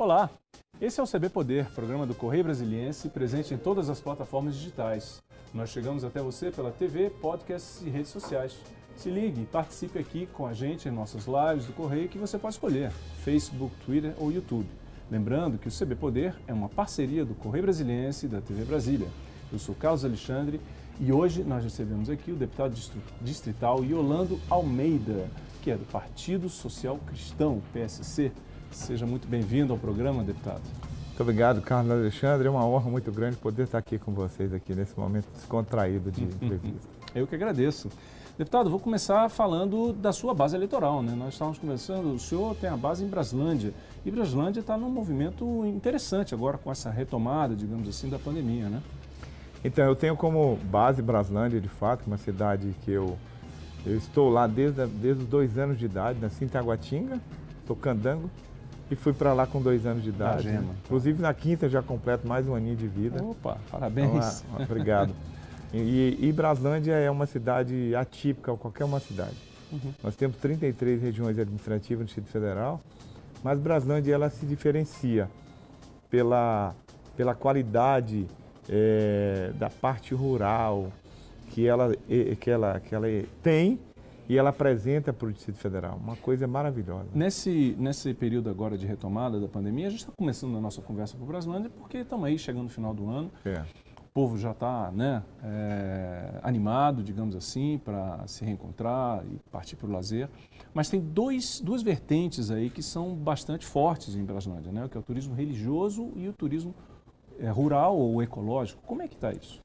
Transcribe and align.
Olá, 0.00 0.30
esse 0.80 0.98
é 0.98 1.02
o 1.02 1.06
CB 1.06 1.28
Poder, 1.28 1.66
programa 1.74 2.06
do 2.06 2.14
Correio 2.14 2.44
Brasiliense, 2.44 3.10
presente 3.10 3.52
em 3.52 3.58
todas 3.58 3.90
as 3.90 4.00
plataformas 4.00 4.54
digitais. 4.54 5.22
Nós 5.52 5.68
chegamos 5.68 6.04
até 6.04 6.22
você 6.22 6.50
pela 6.50 6.70
TV, 6.70 7.10
podcasts 7.10 7.82
e 7.82 7.90
redes 7.90 8.10
sociais. 8.10 8.56
Se 8.96 9.10
ligue, 9.10 9.44
participe 9.44 9.98
aqui 9.98 10.26
com 10.32 10.46
a 10.46 10.54
gente 10.54 10.88
em 10.88 10.90
nossas 10.90 11.26
lives 11.26 11.66
do 11.66 11.74
Correio 11.74 12.08
que 12.08 12.16
você 12.16 12.38
pode 12.38 12.54
escolher, 12.54 12.90
Facebook, 13.22 13.76
Twitter 13.84 14.14
ou 14.16 14.32
YouTube. 14.32 14.66
Lembrando 15.10 15.58
que 15.58 15.68
o 15.68 15.70
CB 15.70 15.94
Poder 15.96 16.34
é 16.48 16.54
uma 16.54 16.70
parceria 16.70 17.22
do 17.22 17.34
Correio 17.34 17.64
Brasiliense 17.64 18.24
e 18.24 18.28
da 18.30 18.40
TV 18.40 18.64
Brasília. 18.64 19.08
Eu 19.52 19.58
sou 19.58 19.74
Carlos 19.74 20.02
Alexandre 20.02 20.62
e 20.98 21.12
hoje 21.12 21.44
nós 21.44 21.62
recebemos 21.62 22.08
aqui 22.08 22.32
o 22.32 22.36
deputado 22.36 22.74
distrital 23.20 23.84
Yolando 23.84 24.40
Almeida, 24.48 25.28
que 25.60 25.70
é 25.70 25.76
do 25.76 25.84
Partido 25.84 26.48
Social 26.48 26.98
Cristão, 27.06 27.60
PSC. 27.74 28.32
Seja 28.70 29.04
muito 29.04 29.26
bem-vindo 29.26 29.72
ao 29.72 29.78
programa, 29.78 30.22
deputado. 30.22 30.62
Muito 31.08 31.20
obrigado, 31.20 31.60
Carlos 31.60 31.90
Alexandre. 31.90 32.46
É 32.46 32.50
uma 32.50 32.64
honra 32.64 32.88
muito 32.88 33.10
grande 33.10 33.36
poder 33.36 33.64
estar 33.64 33.78
aqui 33.78 33.98
com 33.98 34.12
vocês 34.12 34.54
aqui 34.54 34.74
nesse 34.74 34.98
momento 34.98 35.26
descontraído 35.34 36.10
de 36.10 36.22
entrevista. 36.24 36.88
Eu 37.14 37.26
que 37.26 37.34
agradeço. 37.34 37.90
Deputado, 38.38 38.70
vou 38.70 38.78
começar 38.78 39.28
falando 39.28 39.92
da 39.92 40.12
sua 40.12 40.32
base 40.32 40.56
eleitoral. 40.56 41.02
Né? 41.02 41.12
Nós 41.14 41.34
estávamos 41.34 41.58
conversando, 41.58 42.14
o 42.14 42.18
senhor 42.18 42.54
tem 42.56 42.70
a 42.70 42.76
base 42.76 43.04
em 43.04 43.08
Braslândia. 43.08 43.74
E 44.06 44.10
Braslândia 44.10 44.60
está 44.60 44.78
num 44.78 44.88
movimento 44.88 45.66
interessante 45.66 46.32
agora 46.32 46.56
com 46.56 46.70
essa 46.70 46.90
retomada, 46.90 47.54
digamos 47.54 47.88
assim, 47.88 48.08
da 48.08 48.18
pandemia, 48.18 48.68
né? 48.68 48.80
Então, 49.62 49.84
eu 49.84 49.94
tenho 49.94 50.16
como 50.16 50.56
base 50.70 51.02
Braslândia, 51.02 51.60
de 51.60 51.68
fato, 51.68 52.06
uma 52.06 52.16
cidade 52.16 52.74
que 52.82 52.90
eu, 52.90 53.18
eu 53.84 53.94
estou 53.94 54.30
lá 54.30 54.46
desde, 54.46 54.86
desde 54.86 55.24
os 55.24 55.28
dois 55.28 55.58
anos 55.58 55.78
de 55.78 55.84
idade, 55.84 56.18
nasci 56.18 56.44
em 56.44 56.48
Taguatinga, 56.48 57.20
sou 57.66 57.76
candango, 57.76 58.30
e 58.90 58.96
fui 58.96 59.12
para 59.12 59.32
lá 59.32 59.46
com 59.46 59.62
dois 59.62 59.86
anos 59.86 60.02
de 60.02 60.08
idade. 60.08 60.44
Gema. 60.44 60.74
Inclusive 60.84 61.22
na 61.22 61.32
quinta 61.32 61.68
já 61.68 61.80
completo 61.80 62.26
mais 62.26 62.48
um 62.48 62.54
aninho 62.54 62.76
de 62.76 62.88
vida. 62.88 63.22
Opa, 63.22 63.58
parabéns. 63.70 64.44
Então, 64.52 64.64
obrigado. 64.64 65.14
E, 65.72 66.18
e 66.20 66.32
Braslândia 66.32 66.94
é 66.94 67.08
uma 67.08 67.26
cidade 67.26 67.94
atípica, 67.94 68.56
qualquer 68.56 68.84
uma 68.84 68.98
cidade. 68.98 69.36
Uhum. 69.70 69.94
Nós 70.02 70.16
temos 70.16 70.36
33 70.38 71.00
regiões 71.00 71.38
administrativas 71.38 72.00
no 72.00 72.06
Distrito 72.06 72.28
Federal, 72.28 72.80
mas 73.40 73.56
Braslândia 73.60 74.12
ela 74.12 74.28
se 74.30 74.44
diferencia 74.44 75.30
pela, 76.10 76.74
pela 77.16 77.36
qualidade 77.36 78.26
é, 78.68 79.52
da 79.60 79.70
parte 79.70 80.12
rural 80.12 80.90
que 81.50 81.66
ela, 81.66 81.94
que, 82.40 82.50
ela, 82.50 82.80
que 82.80 82.92
ela 82.92 83.06
tem 83.40 83.78
e 84.30 84.38
ela 84.38 84.50
apresenta 84.50 85.12
para 85.12 85.26
o 85.26 85.32
Distrito 85.32 85.58
Federal. 85.58 85.98
Uma 86.00 86.14
coisa 86.14 86.46
maravilhosa. 86.46 87.08
Nesse, 87.12 87.74
nesse 87.76 88.14
período 88.14 88.48
agora 88.48 88.78
de 88.78 88.86
retomada 88.86 89.40
da 89.40 89.48
pandemia, 89.48 89.88
a 89.88 89.90
gente 89.90 90.02
está 90.02 90.12
começando 90.16 90.56
a 90.56 90.60
nossa 90.60 90.80
conversa 90.80 91.16
com 91.16 91.24
o 91.24 91.26
Braslândia, 91.26 91.68
porque 91.68 91.98
estamos 91.98 92.26
aí 92.26 92.38
chegando 92.38 92.62
no 92.62 92.68
final 92.68 92.94
do 92.94 93.10
ano. 93.10 93.28
É. 93.44 93.64
O 93.98 94.08
povo 94.14 94.38
já 94.38 94.52
está 94.52 94.92
né, 94.92 95.24
é, 95.42 96.38
animado, 96.44 97.02
digamos 97.02 97.34
assim, 97.34 97.80
para 97.84 98.24
se 98.28 98.44
reencontrar 98.44 99.24
e 99.26 99.40
partir 99.50 99.74
para 99.74 99.88
o 99.88 99.90
lazer. 99.90 100.28
Mas 100.72 100.88
tem 100.88 101.00
dois, 101.00 101.60
duas 101.60 101.82
vertentes 101.82 102.52
aí 102.52 102.70
que 102.70 102.84
são 102.84 103.16
bastante 103.16 103.66
fortes 103.66 104.14
em 104.14 104.22
Braslândia, 104.22 104.70
né? 104.70 104.86
que 104.88 104.96
é 104.96 105.00
o 105.00 105.02
turismo 105.02 105.34
religioso 105.34 106.12
e 106.14 106.28
o 106.28 106.32
turismo 106.32 106.72
é, 107.40 107.50
rural 107.50 107.98
ou 107.98 108.22
ecológico. 108.22 108.80
Como 108.86 109.02
é 109.02 109.08
que 109.08 109.16
está 109.16 109.32
isso? 109.32 109.60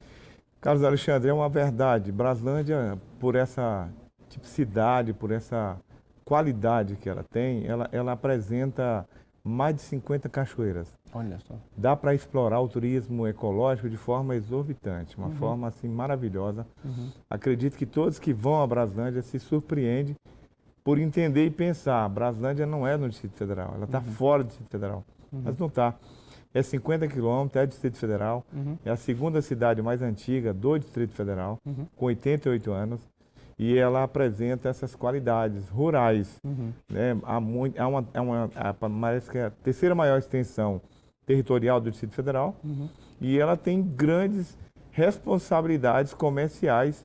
Carlos 0.60 0.82
Alexandre, 0.82 1.30
é 1.30 1.32
uma 1.32 1.48
verdade. 1.48 2.10
Braslândia, 2.10 3.00
por 3.20 3.36
essa 3.36 3.88
tipicidade, 4.36 5.12
por 5.12 5.30
essa 5.30 5.76
qualidade 6.24 6.96
que 6.96 7.08
ela 7.08 7.22
tem, 7.22 7.66
ela, 7.66 7.88
ela 7.92 8.12
apresenta 8.12 9.06
mais 9.42 9.76
de 9.76 9.82
50 9.82 10.28
cachoeiras. 10.28 10.92
Olha 11.14 11.38
só. 11.38 11.54
Dá 11.76 11.94
para 11.94 12.14
explorar 12.14 12.60
o 12.60 12.68
turismo 12.68 13.26
ecológico 13.26 13.88
de 13.88 13.96
forma 13.96 14.34
exorbitante, 14.34 15.16
uma 15.16 15.28
uhum. 15.28 15.36
forma 15.36 15.68
assim 15.68 15.88
maravilhosa. 15.88 16.66
Uhum. 16.84 17.10
Acredito 17.30 17.76
que 17.76 17.86
todos 17.86 18.18
que 18.18 18.32
vão 18.32 18.60
a 18.60 18.66
Braslândia 18.66 19.22
se 19.22 19.38
surpreendem 19.38 20.16
por 20.82 20.98
entender 20.98 21.46
e 21.46 21.50
pensar, 21.50 22.04
a 22.04 22.08
Braslândia 22.08 22.66
não 22.66 22.86
é 22.86 22.96
no 22.96 23.08
Distrito 23.08 23.36
Federal, 23.36 23.72
ela 23.74 23.84
está 23.84 23.98
uhum. 23.98 24.04
fora 24.04 24.42
do 24.42 24.48
Distrito 24.48 24.70
Federal. 24.70 25.04
Uhum. 25.32 25.42
Mas 25.44 25.58
não 25.58 25.66
está. 25.68 25.94
É 26.52 26.62
50 26.62 27.08
quilômetros, 27.08 27.62
é 27.62 27.66
Distrito 27.66 27.98
Federal, 27.98 28.44
uhum. 28.52 28.76
é 28.84 28.90
a 28.90 28.96
segunda 28.96 29.40
cidade 29.42 29.80
mais 29.82 30.02
antiga 30.02 30.52
do 30.52 30.78
Distrito 30.78 31.12
Federal, 31.12 31.58
uhum. 31.64 31.86
com 31.96 32.06
88 32.06 32.72
anos 32.72 33.00
e 33.58 33.76
ela 33.76 34.02
apresenta 34.02 34.68
essas 34.68 34.94
qualidades 34.94 35.68
rurais. 35.68 36.38
Uhum. 36.44 36.72
Né? 36.88 37.18
Há, 37.22 37.40
muito, 37.40 37.80
há 37.80 37.86
uma, 37.86 38.08
há 38.12 38.20
uma 38.20 38.50
há, 38.54 38.74
parece 38.74 39.30
que 39.30 39.38
é 39.38 39.46
a 39.46 39.50
terceira 39.50 39.94
maior 39.94 40.18
extensão 40.18 40.80
territorial 41.24 41.80
do 41.80 41.90
Distrito 41.90 42.14
Federal 42.14 42.54
uhum. 42.62 42.88
e 43.20 43.38
ela 43.38 43.56
tem 43.56 43.82
grandes 43.82 44.56
responsabilidades 44.92 46.14
comerciais 46.14 47.04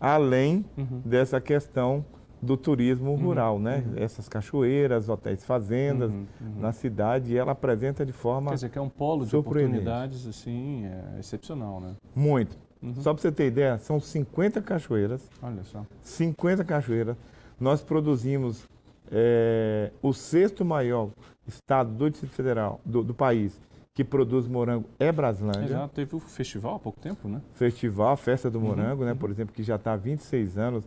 além 0.00 0.64
uhum. 0.76 1.02
dessa 1.04 1.40
questão 1.40 2.04
do 2.40 2.56
turismo 2.56 3.10
uhum. 3.10 3.16
rural, 3.16 3.58
né? 3.58 3.82
Uhum. 3.86 3.94
Essas 3.96 4.28
cachoeiras, 4.28 5.08
hotéis, 5.08 5.44
fazendas 5.44 6.10
uhum. 6.10 6.26
na 6.58 6.70
cidade, 6.70 7.32
e 7.32 7.36
ela 7.36 7.52
apresenta 7.52 8.04
de 8.04 8.12
forma 8.12 8.50
Quer 8.50 8.56
dizer, 8.56 8.70
que 8.70 8.78
é 8.78 8.80
um 8.80 8.88
polo 8.88 9.24
de 9.24 9.34
oportunidades 9.34 10.26
assim, 10.26 10.84
é 10.84 11.18
excepcional, 11.18 11.80
né? 11.80 11.94
Muito. 12.14 12.56
Uhum. 12.86 13.02
Só 13.02 13.12
para 13.12 13.22
você 13.22 13.32
ter 13.32 13.48
ideia, 13.48 13.78
são 13.78 14.00
50 14.00 14.60
cachoeiras. 14.62 15.28
Olha 15.42 15.64
só. 15.64 15.84
50 16.02 16.64
cachoeiras. 16.64 17.16
Nós 17.58 17.80
produzimos 17.80 18.64
é, 19.10 19.90
o 20.02 20.12
sexto 20.12 20.64
maior 20.64 21.10
estado 21.46 21.90
do 21.90 22.10
Distrito 22.10 22.32
Federal, 22.32 22.80
do, 22.84 23.02
do 23.02 23.14
país, 23.14 23.58
que 23.94 24.04
produz 24.04 24.46
morango 24.46 24.84
é 24.98 25.10
Braslândia. 25.10 25.68
Já 25.68 25.88
teve 25.88 26.14
o 26.14 26.20
festival 26.20 26.76
há 26.76 26.78
pouco 26.78 27.00
tempo, 27.00 27.28
né? 27.28 27.40
Festival, 27.54 28.16
Festa 28.16 28.50
do 28.50 28.58
uhum, 28.58 28.66
Morango, 28.66 29.02
uhum, 29.02 29.08
né? 29.08 29.14
Por 29.14 29.30
exemplo, 29.30 29.54
que 29.54 29.62
já 29.62 29.76
está 29.76 29.94
há 29.94 29.96
26 29.96 30.58
anos 30.58 30.84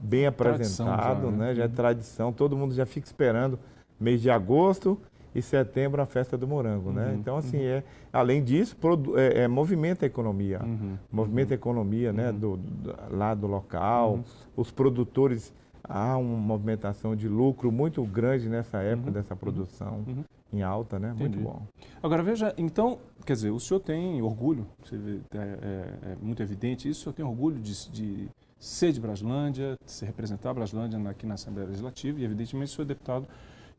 bem 0.00 0.26
apresentado, 0.26 1.26
já, 1.26 1.30
né? 1.30 1.46
né? 1.48 1.54
Já 1.54 1.62
é 1.64 1.66
uhum. 1.66 1.72
tradição, 1.72 2.32
todo 2.32 2.56
mundo 2.56 2.74
já 2.74 2.86
fica 2.86 3.06
esperando 3.06 3.58
mês 3.98 4.20
de 4.20 4.30
agosto 4.30 5.00
e 5.34 5.42
setembro 5.42 6.00
a 6.00 6.06
festa 6.06 6.38
do 6.38 6.46
morango, 6.46 6.92
né? 6.92 7.06
uhum, 7.06 7.08
né? 7.08 7.16
Então, 7.18 7.36
assim, 7.36 7.58
uhum. 7.58 7.64
é, 7.64 7.84
além 8.12 8.42
disso, 8.42 8.76
produ, 8.76 9.18
é, 9.18 9.42
é, 9.42 9.48
movimenta 9.48 10.04
a 10.04 10.06
economia. 10.06 10.60
Uhum, 10.62 10.96
movimenta 11.10 11.54
a 11.54 11.56
economia, 11.56 12.12
né? 12.12 12.30
Uhum. 12.30 12.38
Do, 12.38 12.56
do, 12.56 12.94
lá 13.10 13.34
do 13.34 13.46
local. 13.46 14.14
Uhum. 14.14 14.24
Os 14.56 14.70
produtores, 14.70 15.52
há 15.82 16.16
uma 16.16 16.36
movimentação 16.36 17.16
de 17.16 17.28
lucro 17.28 17.72
muito 17.72 18.02
grande 18.04 18.48
nessa 18.48 18.78
época 18.78 19.08
uhum. 19.08 19.14
dessa 19.14 19.34
produção 19.34 20.04
em 20.52 20.62
alta, 20.62 20.98
né? 20.98 21.12
Entendi. 21.14 21.38
Muito 21.38 21.40
bom. 21.40 21.62
Agora, 22.00 22.22
veja, 22.22 22.54
então, 22.56 22.98
quer 23.26 23.32
dizer, 23.32 23.50
o 23.50 23.58
senhor 23.58 23.80
tem 23.80 24.22
orgulho, 24.22 24.66
vê, 24.90 25.18
é, 25.34 25.38
é, 25.38 26.12
é, 26.12 26.16
muito 26.22 26.42
evidente 26.42 26.88
isso, 26.88 27.00
o 27.00 27.02
senhor 27.04 27.14
tem 27.14 27.24
orgulho 27.24 27.58
de, 27.58 27.90
de 27.90 28.28
ser 28.56 28.92
de 28.92 29.00
Braslândia, 29.00 29.76
de 29.84 29.90
se 29.90 30.04
representar 30.04 30.50
a 30.50 30.54
Braslândia 30.54 30.98
aqui 31.10 31.26
na 31.26 31.34
Assembleia 31.34 31.68
Legislativa 31.68 32.20
e, 32.20 32.24
evidentemente, 32.24 32.70
o 32.70 32.74
senhor 32.74 32.84
é 32.84 32.88
deputado 32.88 33.26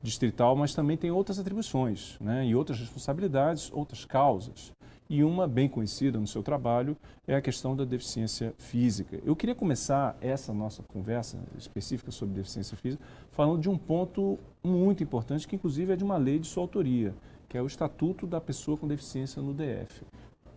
distrital, 0.06 0.56
mas 0.56 0.74
também 0.74 0.96
tem 0.96 1.12
outras 1.12 1.38
atribuições 1.40 2.18
né, 2.22 2.46
e 2.46 2.56
outras 2.56 2.80
responsabilidades, 2.80 3.72
outras 3.74 4.06
causas. 4.06 4.74
E 5.08 5.24
uma 5.24 5.48
bem 5.48 5.70
conhecida 5.70 6.20
no 6.20 6.26
seu 6.26 6.42
trabalho 6.42 6.98
é 7.28 7.36
a 7.36 7.42
questão 7.42 7.76
da 7.76 7.86
deficiência 7.86 8.56
física. 8.58 9.20
Eu 9.24 9.36
queria 9.36 9.54
começar 9.54 10.18
essa 10.20 10.52
nossa 10.52 10.82
conversa 10.82 11.38
específica 11.58 12.10
sobre 12.10 12.36
deficiência 12.36 12.76
física 12.76 13.04
falando 13.32 13.62
de 13.62 13.70
um 13.70 13.78
ponto 13.78 14.40
muito 14.64 15.04
importante, 15.04 15.48
que 15.48 15.56
inclusive 15.56 15.94
é 15.94 15.96
de 15.96 16.04
uma 16.04 16.18
lei 16.18 16.40
de 16.40 16.48
sua 16.48 16.64
autoria, 16.64 17.14
que 17.48 17.58
é 17.58 17.62
o 17.62 17.68
Estatuto 17.68 18.26
da 18.26 18.42
Pessoa 18.42 18.78
com 18.78 18.88
Deficiência 18.88 19.42
no 19.42 19.54
DF. 19.54 20.02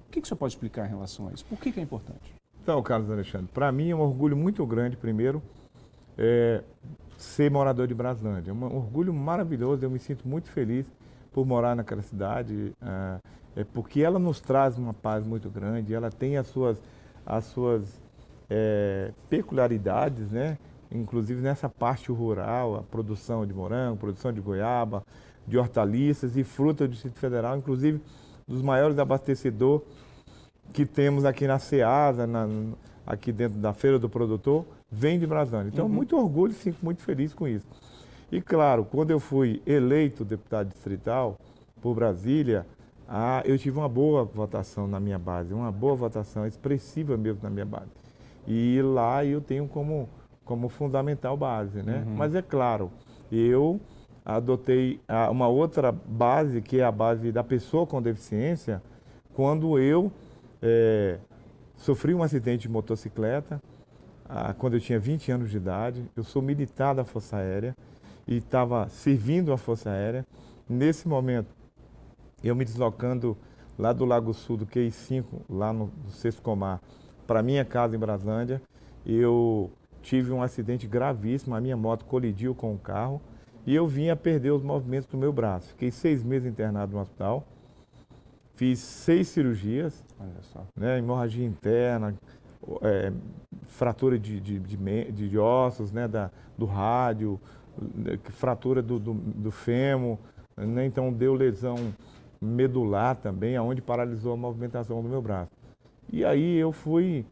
O 0.06 0.10
que, 0.10 0.22
que 0.22 0.28
senhor 0.28 0.38
pode 0.38 0.54
explicar 0.54 0.86
em 0.86 0.88
relação 0.88 1.28
a 1.28 1.32
isso? 1.32 1.44
Por 1.44 1.58
que, 1.58 1.70
que 1.70 1.80
é 1.80 1.82
importante? 1.82 2.34
Então, 2.62 2.82
Carlos 2.82 3.10
Alexandre, 3.10 3.48
para 3.52 3.70
mim 3.70 3.90
é 3.90 3.94
um 3.94 4.00
orgulho 4.00 4.36
muito 4.36 4.64
grande, 4.64 4.96
primeiro, 4.96 5.42
é, 6.18 6.62
ser 7.16 7.50
morador 7.50 7.86
de 7.86 7.94
Braslândia. 7.94 8.50
É 8.50 8.54
um 8.54 8.64
orgulho 8.64 9.14
maravilhoso, 9.14 9.84
eu 9.84 9.90
me 9.90 9.98
sinto 9.98 10.26
muito 10.26 10.50
feliz 10.50 10.84
por 11.32 11.46
morar 11.46 11.76
naquela 11.76 12.02
cidade, 12.02 12.72
é, 12.82 13.60
é 13.60 13.64
porque 13.64 14.00
ela 14.00 14.18
nos 14.18 14.40
traz 14.40 14.76
uma 14.76 14.92
paz 14.92 15.24
muito 15.24 15.48
grande, 15.48 15.94
ela 15.94 16.10
tem 16.10 16.36
as 16.36 16.48
suas, 16.48 16.82
as 17.24 17.44
suas 17.44 18.00
é, 18.50 19.12
peculiaridades, 19.30 20.30
né? 20.30 20.58
inclusive 20.90 21.40
nessa 21.40 21.68
parte 21.68 22.10
rural, 22.10 22.76
a 22.76 22.82
produção 22.82 23.46
de 23.46 23.52
morango, 23.52 23.98
produção 23.98 24.32
de 24.32 24.40
goiaba, 24.40 25.04
de 25.46 25.56
hortaliças 25.58 26.36
e 26.36 26.44
fruta 26.44 26.86
do 26.86 26.92
Distrito 26.92 27.18
Federal, 27.18 27.56
inclusive 27.56 28.00
dos 28.46 28.62
maiores 28.62 28.98
abastecedores 28.98 29.86
que 30.72 30.86
temos 30.86 31.24
aqui 31.24 31.46
na 31.46 31.58
Ceasa, 31.58 32.26
na, 32.26 32.46
aqui 33.06 33.32
dentro 33.32 33.58
da 33.58 33.72
Feira 33.72 33.98
do 33.98 34.08
Produtor, 34.08 34.64
vem 34.90 35.18
de 35.18 35.26
Brasília. 35.26 35.68
Então, 35.68 35.86
uhum. 35.86 35.92
muito 35.92 36.16
orgulho, 36.16 36.52
fico 36.52 36.78
muito 36.84 37.02
feliz 37.02 37.34
com 37.34 37.46
isso. 37.46 37.66
E 38.30 38.40
claro, 38.40 38.84
quando 38.84 39.10
eu 39.10 39.20
fui 39.20 39.62
eleito 39.66 40.24
deputado 40.24 40.68
distrital 40.68 41.38
por 41.80 41.94
Brasília, 41.94 42.66
ah, 43.08 43.42
eu 43.44 43.56
tive 43.56 43.78
uma 43.78 43.88
boa 43.88 44.24
votação 44.24 44.86
na 44.86 45.00
minha 45.00 45.18
base, 45.18 45.54
uma 45.54 45.72
boa 45.72 45.94
votação 45.94 46.46
expressiva 46.46 47.16
mesmo 47.16 47.40
na 47.42 47.48
minha 47.48 47.64
base. 47.64 47.90
E 48.46 48.80
lá 48.82 49.24
eu 49.24 49.40
tenho 49.40 49.66
como, 49.66 50.08
como 50.44 50.68
fundamental 50.68 51.36
base, 51.36 51.82
né? 51.82 52.04
Uhum. 52.06 52.16
Mas 52.16 52.34
é 52.34 52.42
claro, 52.42 52.90
eu 53.32 53.80
adotei 54.24 55.00
a, 55.08 55.30
uma 55.30 55.48
outra 55.48 55.90
base, 55.90 56.60
que 56.60 56.80
é 56.80 56.84
a 56.84 56.92
base 56.92 57.32
da 57.32 57.42
pessoa 57.42 57.86
com 57.86 58.00
deficiência, 58.02 58.82
quando 59.32 59.78
eu 59.78 60.12
é, 60.60 61.18
sofri 61.78 62.14
um 62.14 62.22
acidente 62.22 62.62
de 62.62 62.68
motocicleta, 62.68 63.58
ah, 64.28 64.52
quando 64.52 64.74
eu 64.74 64.80
tinha 64.80 64.98
20 64.98 65.32
anos 65.32 65.50
de 65.50 65.56
idade. 65.56 66.04
Eu 66.14 66.22
sou 66.22 66.42
militar 66.42 66.94
da 66.94 67.04
Força 67.04 67.36
Aérea 67.36 67.74
e 68.26 68.36
estava 68.36 68.88
servindo 68.88 69.52
a 69.52 69.56
Força 69.56 69.90
Aérea. 69.90 70.26
Nesse 70.68 71.08
momento, 71.08 71.54
eu 72.44 72.54
me 72.54 72.64
deslocando 72.64 73.36
lá 73.78 73.92
do 73.92 74.04
Lago 74.04 74.34
Sul, 74.34 74.56
do 74.56 74.66
QI 74.66 74.90
5, 74.90 75.42
lá 75.48 75.72
no, 75.72 75.90
no 76.04 76.10
Sexto 76.10 76.42
Comar, 76.42 76.80
para 77.26 77.42
minha 77.42 77.64
casa 77.64 77.94
em 77.94 77.98
Braslândia, 77.98 78.60
eu 79.06 79.70
tive 80.02 80.32
um 80.32 80.42
acidente 80.42 80.86
gravíssimo, 80.86 81.54
a 81.54 81.60
minha 81.60 81.76
moto 81.76 82.04
colidiu 82.04 82.54
com 82.54 82.74
o 82.74 82.78
carro 82.78 83.20
e 83.66 83.74
eu 83.74 83.86
vinha 83.86 84.16
perder 84.16 84.50
os 84.50 84.62
movimentos 84.62 85.08
do 85.08 85.16
meu 85.16 85.32
braço. 85.32 85.68
Fiquei 85.68 85.90
seis 85.90 86.22
meses 86.22 86.50
internado 86.50 86.92
no 86.92 87.00
hospital, 87.00 87.46
fiz 88.54 88.78
seis 88.78 89.28
cirurgias, 89.28 90.02
né, 90.76 90.98
hemorragia 90.98 91.44
interna, 91.44 92.14
é, 92.82 93.12
fratura 93.64 94.18
de, 94.18 94.40
de, 94.40 94.58
de, 94.58 95.28
de, 95.28 95.38
ossos, 95.38 95.92
né, 95.92 96.08
da, 96.08 96.30
do 96.56 96.66
rádio, 96.66 97.40
né, 97.94 98.18
fratura 98.30 98.82
do, 98.82 98.98
do, 98.98 99.14
do 99.14 99.50
fêmur, 99.50 100.18
né, 100.56 100.86
então 100.86 101.12
deu 101.12 101.34
lesão 101.34 101.76
medular 102.40 103.16
também, 103.16 103.56
aonde 103.56 103.80
paralisou 103.80 104.32
a 104.32 104.36
movimentação 104.36 105.02
do 105.02 105.08
meu 105.08 105.20
braço. 105.22 105.50
E 106.10 106.24
aí 106.24 106.56
eu 106.56 106.72
fui 106.72 107.26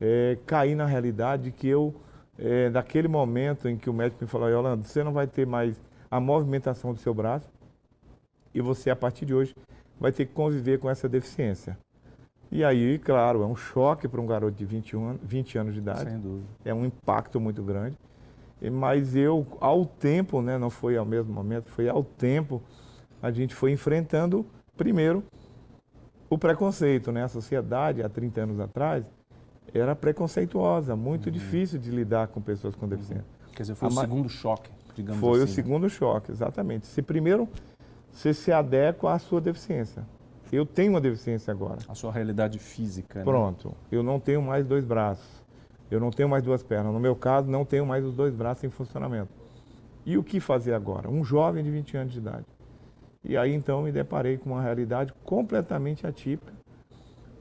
é, 0.00 0.38
cair 0.46 0.74
na 0.74 0.86
realidade 0.86 1.50
que 1.50 1.68
eu, 1.68 1.94
é, 2.38 2.70
daquele 2.70 3.08
momento 3.08 3.68
em 3.68 3.76
que 3.76 3.88
o 3.88 3.92
médico 3.92 4.24
me 4.24 4.28
falou, 4.28 4.48
Yolanda, 4.48 4.82
você 4.82 5.04
não 5.04 5.12
vai 5.12 5.26
ter 5.26 5.46
mais 5.46 5.80
a 6.10 6.18
movimentação 6.18 6.92
do 6.92 6.98
seu 6.98 7.14
braço 7.14 7.48
e 8.54 8.60
você, 8.60 8.90
a 8.90 8.96
partir 8.96 9.24
de 9.24 9.34
hoje, 9.34 9.54
vai 9.98 10.10
ter 10.10 10.26
que 10.26 10.32
conviver 10.32 10.78
com 10.78 10.90
essa 10.90 11.08
deficiência. 11.08 11.78
E 12.52 12.64
aí, 12.64 12.98
claro, 12.98 13.42
é 13.42 13.46
um 13.46 13.54
choque 13.54 14.08
para 14.08 14.20
um 14.20 14.26
garoto 14.26 14.56
de 14.56 14.64
21 14.64 15.04
anos, 15.04 15.20
20 15.22 15.58
anos 15.58 15.72
de 15.74 15.78
idade. 15.78 16.10
Sem 16.10 16.18
dúvida. 16.18 16.46
É 16.64 16.74
um 16.74 16.84
impacto 16.84 17.40
muito 17.40 17.62
grande. 17.62 17.96
Mas 18.72 19.14
eu, 19.14 19.46
ao 19.60 19.86
tempo, 19.86 20.42
né, 20.42 20.58
não 20.58 20.68
foi 20.68 20.96
ao 20.96 21.06
mesmo 21.06 21.32
momento, 21.32 21.70
foi 21.70 21.88
ao 21.88 22.02
tempo, 22.02 22.60
a 23.22 23.30
gente 23.30 23.54
foi 23.54 23.72
enfrentando, 23.72 24.44
primeiro, 24.76 25.22
o 26.28 26.36
preconceito. 26.36 27.12
Né? 27.12 27.24
A 27.24 27.28
sociedade, 27.28 28.02
há 28.02 28.08
30 28.08 28.40
anos 28.42 28.60
atrás, 28.60 29.04
era 29.72 29.94
preconceituosa, 29.94 30.96
muito 30.96 31.26
uhum. 31.26 31.32
difícil 31.32 31.78
de 31.78 31.90
lidar 31.90 32.28
com 32.28 32.40
pessoas 32.40 32.74
com 32.74 32.88
deficiência. 32.88 33.24
Uhum. 33.24 33.52
Quer 33.54 33.62
dizer, 33.62 33.74
foi 33.76 33.88
a 33.88 33.92
o 33.92 33.94
segundo 33.94 34.28
choque, 34.28 34.70
digamos 34.94 35.20
foi 35.20 35.30
assim. 35.30 35.38
Foi 35.38 35.44
o 35.44 35.46
né? 35.46 35.54
segundo 35.54 35.88
choque, 35.88 36.32
exatamente. 36.32 36.86
Se 36.86 37.00
primeiro 37.00 37.48
você 38.12 38.34
se 38.34 38.50
adequa 38.50 39.12
à 39.12 39.18
sua 39.18 39.40
deficiência. 39.40 40.04
Eu 40.52 40.66
tenho 40.66 40.92
uma 40.92 41.00
deficiência 41.00 41.50
agora. 41.50 41.78
A 41.88 41.94
sua 41.94 42.12
realidade 42.12 42.58
física. 42.58 43.20
Né? 43.20 43.24
Pronto. 43.24 43.74
Eu 43.90 44.02
não 44.02 44.18
tenho 44.18 44.42
mais 44.42 44.66
dois 44.66 44.84
braços. 44.84 45.40
Eu 45.90 46.00
não 46.00 46.10
tenho 46.10 46.28
mais 46.28 46.42
duas 46.42 46.62
pernas. 46.62 46.92
No 46.92 47.00
meu 47.00 47.16
caso, 47.16 47.48
não 47.48 47.64
tenho 47.64 47.84
mais 47.86 48.04
os 48.04 48.14
dois 48.14 48.34
braços 48.34 48.64
em 48.64 48.70
funcionamento. 48.70 49.30
E 50.04 50.16
o 50.16 50.24
que 50.24 50.40
fazer 50.40 50.72
agora? 50.72 51.08
Um 51.08 51.24
jovem 51.24 51.62
de 51.62 51.70
20 51.70 51.96
anos 51.96 52.12
de 52.12 52.18
idade. 52.18 52.46
E 53.22 53.36
aí 53.36 53.52
então 53.52 53.82
me 53.82 53.92
deparei 53.92 54.38
com 54.38 54.50
uma 54.50 54.62
realidade 54.62 55.12
completamente 55.24 56.06
atípica. 56.06 56.52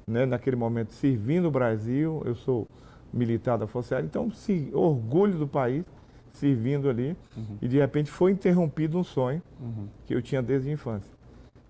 Né? 0.05 0.25
Naquele 0.25 0.55
momento, 0.55 0.91
servindo 0.91 1.47
o 1.47 1.51
Brasil, 1.51 2.21
eu 2.25 2.35
sou 2.35 2.67
militar 3.13 3.57
da 3.57 3.65
Força 3.65 3.95
Aérea, 3.95 4.07
então 4.07 4.29
se, 4.31 4.69
orgulho 4.73 5.37
do 5.37 5.47
país, 5.47 5.83
servindo 6.31 6.89
ali, 6.89 7.15
uhum. 7.35 7.57
e 7.61 7.67
de 7.67 7.77
repente 7.77 8.11
foi 8.11 8.31
interrompido 8.31 8.97
um 8.97 9.03
sonho 9.03 9.41
uhum. 9.59 9.87
que 10.05 10.13
eu 10.13 10.21
tinha 10.21 10.41
desde 10.41 10.69
a 10.69 10.73
infância. 10.73 11.11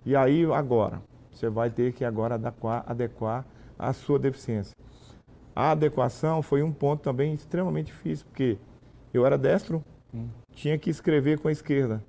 E 0.06 0.15
aí 0.15 0.45
agora, 0.51 1.01
você 1.39 1.50
vai 1.50 1.69
ter 1.69 1.94
que 1.94 2.03
agora 2.03 2.36
adequar, 2.36 2.83
adequar 2.86 3.45
a 3.77 3.94
sua 3.94 4.19
deficiência. 4.19 4.75
A 5.56 5.71
adequação 5.71 6.41
foi 6.41 6.62
um 6.62 6.71
ponto 6.71 7.01
também 7.01 7.33
extremamente 7.33 7.88
difícil, 7.88 8.25
porque 8.27 8.57
eu 9.13 9.25
era 9.25 9.38
destro, 9.38 9.83
hum. 10.13 10.27
tinha 10.53 10.77
que 10.77 10.89
escrever 10.89 11.39
com 11.39 11.47
a 11.47 11.51
esquerda. 11.51 12.03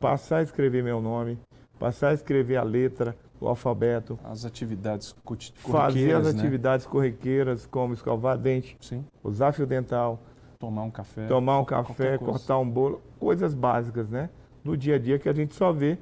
Passar 0.00 0.38
a 0.38 0.42
escrever 0.42 0.82
meu 0.82 1.00
nome, 1.00 1.38
passar 1.78 2.08
a 2.08 2.14
escrever 2.14 2.56
a 2.56 2.62
letra, 2.62 3.14
o 3.38 3.48
alfabeto. 3.48 4.18
As 4.24 4.44
atividades 4.44 5.14
corriqueiras. 5.24 5.70
Fazer 5.70 6.14
as 6.14 6.34
né? 6.34 6.40
atividades 6.40 6.86
corriqueiras, 6.86 7.66
como 7.66 7.94
escovar 7.94 8.38
dente, 8.38 8.76
Sim. 8.80 9.04
usar 9.22 9.52
fio 9.52 9.66
dental. 9.66 10.20
Tomar 10.58 10.82
um 10.82 10.90
café. 10.90 11.26
Tomar 11.26 11.60
um 11.60 11.64
café, 11.64 12.18
cortar 12.18 12.58
um 12.58 12.68
bolo, 12.68 13.00
coisas 13.18 13.54
básicas, 13.54 14.10
né? 14.10 14.28
Do 14.62 14.76
dia 14.76 14.96
a 14.96 14.98
dia 14.98 15.18
que 15.18 15.26
a 15.26 15.32
gente 15.32 15.54
só 15.54 15.72
vê 15.72 15.96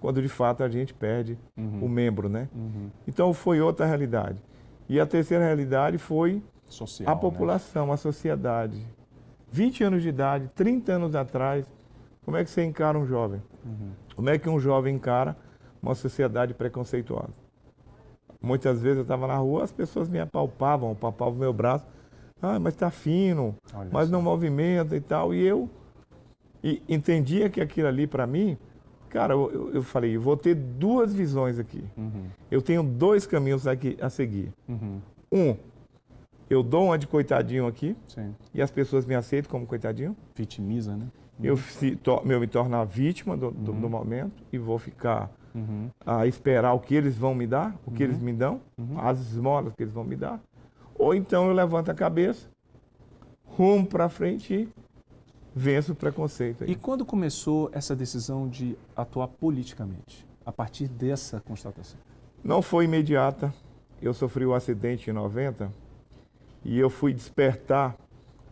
quando 0.00 0.22
de 0.22 0.28
fato 0.28 0.62
a 0.62 0.68
gente 0.68 0.94
perde 0.94 1.38
uhum. 1.56 1.84
o 1.84 1.88
membro, 1.88 2.28
né? 2.28 2.48
Uhum. 2.54 2.90
Então 3.06 3.32
foi 3.34 3.60
outra 3.60 3.86
realidade. 3.86 4.42
E 4.88 4.98
a 4.98 5.06
terceira 5.06 5.44
realidade 5.44 5.98
foi 5.98 6.42
Social, 6.66 7.10
a 7.10 7.14
né? 7.14 7.20
população, 7.20 7.86
né? 7.86 7.92
a 7.92 7.96
sociedade. 7.96 8.86
20 9.50 9.84
anos 9.84 10.02
de 10.02 10.08
idade, 10.08 10.50
30 10.54 10.92
anos 10.92 11.14
atrás, 11.14 11.66
como 12.24 12.36
é 12.36 12.44
que 12.44 12.50
você 12.50 12.62
encara 12.64 12.98
um 12.98 13.06
jovem? 13.06 13.42
Uhum. 13.64 13.90
Como 14.14 14.28
é 14.28 14.38
que 14.38 14.48
um 14.48 14.60
jovem 14.60 14.94
encara 14.94 15.36
uma 15.82 15.94
sociedade 15.94 16.52
preconceituosa? 16.52 17.32
Muitas 18.40 18.82
vezes 18.82 18.98
eu 18.98 19.02
estava 19.02 19.26
na 19.26 19.36
rua, 19.36 19.64
as 19.64 19.72
pessoas 19.72 20.08
me 20.08 20.20
apalpavam, 20.20 20.92
apalpavam 20.92 21.34
o 21.34 21.38
meu 21.38 21.52
braço. 21.52 21.86
Ah, 22.40 22.58
mas 22.60 22.74
está 22.74 22.90
fino, 22.90 23.56
Olha 23.74 23.88
mas 23.92 24.08
não 24.08 24.22
movimenta 24.22 24.94
e 24.94 25.00
tal. 25.00 25.34
E 25.34 25.44
eu 25.44 25.68
e 26.62 26.82
entendia 26.88 27.48
que 27.48 27.60
aquilo 27.60 27.88
ali, 27.88 28.06
para 28.06 28.26
mim, 28.26 28.56
Cara, 29.08 29.34
eu, 29.34 29.70
eu 29.74 29.82
falei, 29.82 30.16
vou 30.18 30.36
ter 30.36 30.54
duas 30.54 31.14
visões 31.14 31.58
aqui. 31.58 31.82
Uhum. 31.96 32.24
Eu 32.50 32.60
tenho 32.60 32.82
dois 32.82 33.26
caminhos 33.26 33.66
aqui 33.66 33.96
a 34.00 34.10
seguir. 34.10 34.52
Uhum. 34.68 35.00
Um, 35.32 35.56
eu 36.48 36.62
dou 36.62 36.86
uma 36.86 36.98
de 36.98 37.06
coitadinho 37.06 37.66
aqui 37.66 37.96
Sim. 38.06 38.34
e 38.54 38.62
as 38.62 38.70
pessoas 38.70 39.04
me 39.04 39.14
aceitam 39.14 39.50
como 39.50 39.66
coitadinho. 39.66 40.16
Vitimiza, 40.34 40.96
né? 40.96 41.06
Uhum. 41.38 41.44
Eu, 41.44 41.56
se, 41.56 41.96
to, 41.96 42.22
eu 42.24 42.40
me 42.40 42.46
torno 42.46 42.76
a 42.76 42.84
vítima 42.84 43.36
do, 43.36 43.50
do, 43.50 43.72
do 43.72 43.84
uhum. 43.84 43.88
momento 43.88 44.42
e 44.52 44.58
vou 44.58 44.78
ficar 44.78 45.30
uhum. 45.54 45.90
a 46.04 46.26
esperar 46.26 46.72
o 46.72 46.80
que 46.80 46.94
eles 46.94 47.16
vão 47.16 47.34
me 47.34 47.46
dar, 47.46 47.76
o 47.86 47.90
que 47.90 48.02
eles 48.02 48.18
uhum. 48.18 48.24
me 48.24 48.32
dão, 48.32 48.60
as 48.98 49.20
esmolas 49.20 49.74
que 49.74 49.82
eles 49.82 49.92
vão 49.92 50.04
me 50.04 50.16
dar. 50.16 50.40
Ou 50.94 51.14
então 51.14 51.46
eu 51.46 51.52
levanto 51.52 51.90
a 51.90 51.94
cabeça, 51.94 52.48
rumo 53.44 53.86
para 53.86 54.08
frente 54.08 54.54
e 54.54 54.68
vença 55.58 55.92
o 55.92 55.94
preconceito. 55.94 56.62
Aí. 56.62 56.70
E 56.70 56.74
quando 56.76 57.04
começou 57.04 57.68
essa 57.72 57.96
decisão 57.96 58.48
de 58.48 58.78
atuar 58.94 59.26
politicamente, 59.26 60.24
a 60.46 60.52
partir 60.52 60.86
dessa 60.86 61.40
constatação? 61.40 61.98
Não 62.44 62.62
foi 62.62 62.84
imediata. 62.84 63.52
Eu 64.00 64.14
sofri 64.14 64.46
o 64.46 64.50
um 64.50 64.54
acidente 64.54 65.10
em 65.10 65.12
90 65.12 65.70
e 66.64 66.78
eu 66.78 66.88
fui 66.88 67.12
despertar 67.12 67.96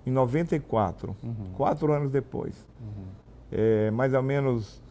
em 0.04 0.10
94, 0.10 1.16
uhum. 1.22 1.52
quatro 1.56 1.92
anos 1.92 2.10
depois. 2.10 2.66
Uhum. 2.80 3.06
É, 3.52 3.90
mais 3.92 4.12
ou 4.12 4.22
menos 4.22 4.82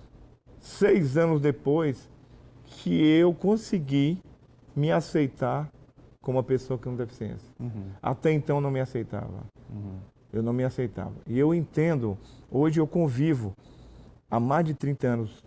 seis 0.60 1.18
anos 1.18 1.42
depois 1.42 2.10
que 2.66 3.06
eu 3.06 3.34
consegui 3.34 4.18
me 4.74 4.92
aceitar 4.92 5.70
como 6.22 6.38
uma 6.38 6.44
pessoa 6.44 6.80
com 6.80 6.96
deficiência. 6.96 7.54
Uhum. 7.60 7.90
Até 8.02 8.32
então 8.32 8.62
não 8.62 8.72
me 8.72 8.80
aceitava. 8.80 9.44
Uhum 9.70 10.15
eu 10.38 10.44
não 10.44 10.54
me 10.54 10.64
aceitava. 10.64 11.14
E 11.28 11.38
eu 11.40 11.54
entendo, 11.54 12.18
hoje 12.52 12.80
eu 12.80 12.88
convivo 12.88 13.56
há 14.30 14.40
mais 14.40 14.66
de 14.66 14.74
30 14.74 15.08
anos 15.08 15.44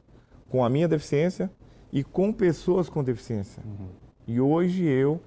com 0.48 0.64
a 0.64 0.70
minha 0.70 0.88
deficiência 0.88 1.50
e 1.92 2.02
com 2.02 2.32
pessoas 2.32 2.88
com 2.88 3.02
deficiência. 3.04 3.62
Uhum. 3.64 3.88
E 4.26 4.40
hoje 4.40 4.84
eu 4.84 5.20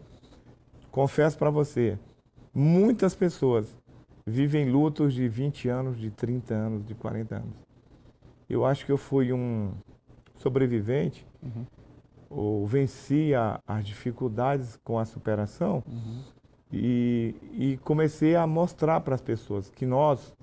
confesso 0.92 1.38
para 1.38 1.50
você, 1.50 1.98
muitas 2.54 3.16
pessoas 3.16 3.78
vivem 4.26 4.70
lutos 4.70 5.14
de 5.14 5.28
20 5.28 5.70
anos, 5.70 6.00
de 6.00 6.12
30 6.12 6.54
anos, 6.54 6.86
de 6.86 6.94
40 6.94 7.36
anos. 7.36 7.56
Eu 8.50 8.66
acho 8.66 8.86
que 8.86 8.92
eu 8.92 8.98
fui 8.98 9.32
um 9.32 9.72
sobrevivente, 10.36 11.26
uhum. 11.42 11.66
ou 12.30 12.66
venci 12.66 13.34
a, 13.34 13.60
as 13.66 13.86
dificuldades 13.86 14.78
com 14.84 15.00
a 15.00 15.06
superação, 15.06 15.84
uhum. 15.88 16.22
E, 16.74 17.36
e 17.54 17.78
comecei 17.84 18.36
a 18.36 18.48
mostrar 18.48 19.02
para 19.02 19.16
as 19.16 19.22
pessoas 19.22 19.70
que 19.70 19.86
nós, 19.86 20.34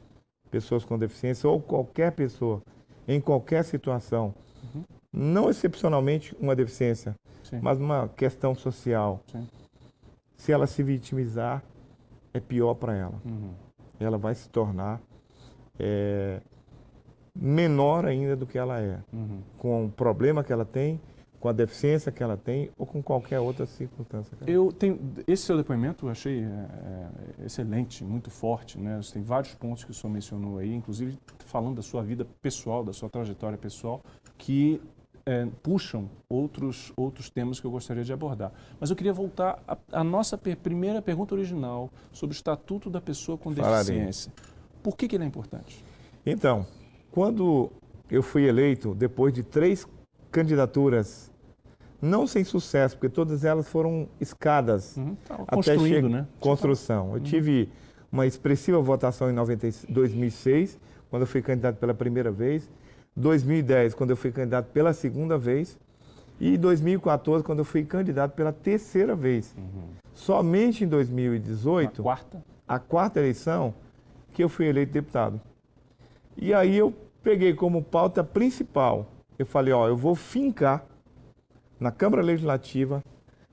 pessoas 0.50 0.84
com 0.84 0.98
deficiência, 0.98 1.48
ou 1.48 1.60
qualquer 1.60 2.12
pessoa, 2.12 2.62
em 3.06 3.20
qualquer 3.20 3.64
situação, 3.64 4.34
uhum. 4.74 4.84
não 5.12 5.48
excepcionalmente 5.48 6.36
uma 6.38 6.54
deficiência, 6.54 7.14
Sim. 7.42 7.60
mas 7.62 7.78
uma 7.78 8.08
questão 8.08 8.54
social, 8.54 9.20
Sim. 9.32 9.48
se 10.36 10.52
ela 10.52 10.66
se 10.66 10.82
vitimizar, 10.82 11.62
é 12.34 12.40
pior 12.40 12.74
para 12.74 12.94
ela. 12.94 13.20
Uhum. 13.24 13.54
Ela 13.98 14.18
vai 14.18 14.34
se 14.34 14.48
tornar 14.50 15.00
é, 15.78 16.40
menor 17.34 18.04
ainda 18.04 18.36
do 18.36 18.46
que 18.46 18.58
ela 18.58 18.80
é, 18.80 18.98
uhum. 19.12 19.40
com 19.56 19.86
o 19.86 19.90
problema 19.90 20.44
que 20.44 20.52
ela 20.52 20.64
tem, 20.64 21.00
com 21.40 21.48
a 21.48 21.52
deficiência 21.52 22.10
que 22.10 22.22
ela 22.22 22.36
tem 22.36 22.70
ou 22.76 22.86
com 22.86 23.02
qualquer 23.02 23.38
outra 23.40 23.64
circunstância. 23.66 24.36
Eu 24.46 24.72
tenho 24.72 24.98
esse 25.26 25.44
seu 25.44 25.56
depoimento 25.56 26.06
eu 26.06 26.10
achei 26.10 26.42
é, 26.42 26.46
é, 27.42 27.46
excelente, 27.46 28.04
muito 28.04 28.30
forte, 28.30 28.78
né? 28.78 28.96
Você 28.96 29.14
tem 29.14 29.22
vários 29.22 29.54
pontos 29.54 29.84
que 29.84 29.90
o 29.90 29.94
senhor 29.94 30.12
mencionou 30.12 30.58
aí, 30.58 30.74
inclusive 30.74 31.18
falando 31.46 31.76
da 31.76 31.82
sua 31.82 32.02
vida 32.02 32.26
pessoal, 32.42 32.84
da 32.84 32.92
sua 32.92 33.08
trajetória 33.08 33.56
pessoal, 33.56 34.02
que 34.36 34.80
é, 35.24 35.46
puxam 35.62 36.08
outros 36.28 36.92
outros 36.96 37.30
temas 37.30 37.60
que 37.60 37.66
eu 37.66 37.70
gostaria 37.70 38.02
de 38.02 38.12
abordar. 38.12 38.52
Mas 38.80 38.90
eu 38.90 38.96
queria 38.96 39.12
voltar 39.12 39.62
à 39.92 40.02
nossa 40.02 40.36
per 40.36 40.56
primeira 40.56 41.00
pergunta 41.00 41.34
original 41.34 41.90
sobre 42.12 42.34
o 42.34 42.36
estatuto 42.36 42.90
da 42.90 43.00
pessoa 43.00 43.38
com 43.38 43.52
deficiência. 43.52 44.32
Por 44.82 44.96
que, 44.96 45.06
que 45.06 45.16
ele 45.16 45.24
é 45.24 45.26
importante? 45.26 45.84
Então, 46.24 46.66
quando 47.10 47.70
eu 48.10 48.22
fui 48.22 48.44
eleito 48.44 48.94
depois 48.94 49.32
de 49.32 49.42
três 49.42 49.86
candidaturas, 50.30 51.30
não 52.00 52.26
sem 52.26 52.44
sucesso, 52.44 52.96
porque 52.96 53.08
todas 53.08 53.44
elas 53.44 53.68
foram 53.68 54.08
escadas 54.20 54.96
uhum, 54.96 55.16
até 55.46 55.78
chegar 55.78 56.08
né? 56.08 56.26
construção. 56.38 57.08
Eu 57.08 57.14
uhum. 57.14 57.20
tive 57.20 57.68
uma 58.10 58.26
expressiva 58.26 58.80
votação 58.80 59.30
em 59.30 59.32
90, 59.32 59.68
2006, 59.88 60.78
quando 61.10 61.22
eu 61.22 61.26
fui 61.26 61.42
candidato 61.42 61.76
pela 61.76 61.94
primeira 61.94 62.30
vez, 62.30 62.70
2010, 63.16 63.94
quando 63.94 64.10
eu 64.10 64.16
fui 64.16 64.30
candidato 64.30 64.66
pela 64.72 64.92
segunda 64.92 65.36
vez, 65.36 65.78
e 66.40 66.56
2014, 66.56 67.42
quando 67.42 67.58
eu 67.60 67.64
fui 67.64 67.84
candidato 67.84 68.32
pela 68.32 68.52
terceira 68.52 69.16
vez. 69.16 69.54
Uhum. 69.58 69.88
Somente 70.14 70.84
em 70.84 70.88
2018, 70.88 72.00
a 72.00 72.04
quarta? 72.04 72.44
a 72.66 72.78
quarta 72.78 73.18
eleição, 73.18 73.74
que 74.32 74.42
eu 74.42 74.48
fui 74.48 74.66
eleito 74.66 74.92
deputado. 74.92 75.40
E 76.36 76.54
aí 76.54 76.76
eu 76.76 76.94
peguei 77.22 77.52
como 77.54 77.82
pauta 77.82 78.22
principal 78.22 79.10
eu 79.38 79.46
falei, 79.46 79.72
ó, 79.72 79.86
eu 79.86 79.96
vou 79.96 80.14
fincar 80.14 80.84
na 81.78 81.92
Câmara 81.92 82.22
Legislativa, 82.22 83.02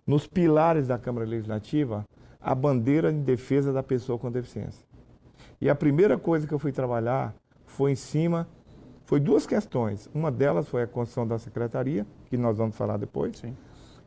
nos 0.05 0.25
pilares 0.27 0.87
da 0.87 0.97
Câmara 0.97 1.25
Legislativa, 1.25 2.05
a 2.41 2.55
bandeira 2.55 3.11
em 3.11 3.21
defesa 3.21 3.71
da 3.71 3.83
pessoa 3.83 4.17
com 4.17 4.31
deficiência. 4.31 4.85
E 5.61 5.69
a 5.69 5.75
primeira 5.75 6.17
coisa 6.17 6.47
que 6.47 6.53
eu 6.53 6.59
fui 6.59 6.71
trabalhar 6.71 7.33
foi 7.65 7.91
em 7.91 7.95
cima, 7.95 8.47
foi 9.05 9.19
duas 9.19 9.45
questões. 9.45 10.09
Uma 10.13 10.31
delas 10.31 10.67
foi 10.67 10.83
a 10.83 10.87
construção 10.87 11.27
da 11.27 11.37
secretaria, 11.37 12.05
que 12.27 12.37
nós 12.37 12.57
vamos 12.57 12.75
falar 12.75 12.97
depois. 12.97 13.37
Sim. 13.37 13.55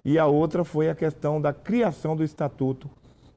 E 0.04 0.18
a 0.18 0.26
outra 0.26 0.64
foi 0.64 0.88
a 0.88 0.94
questão 0.94 1.40
da 1.40 1.52
criação 1.52 2.16
do 2.16 2.24
estatuto 2.24 2.90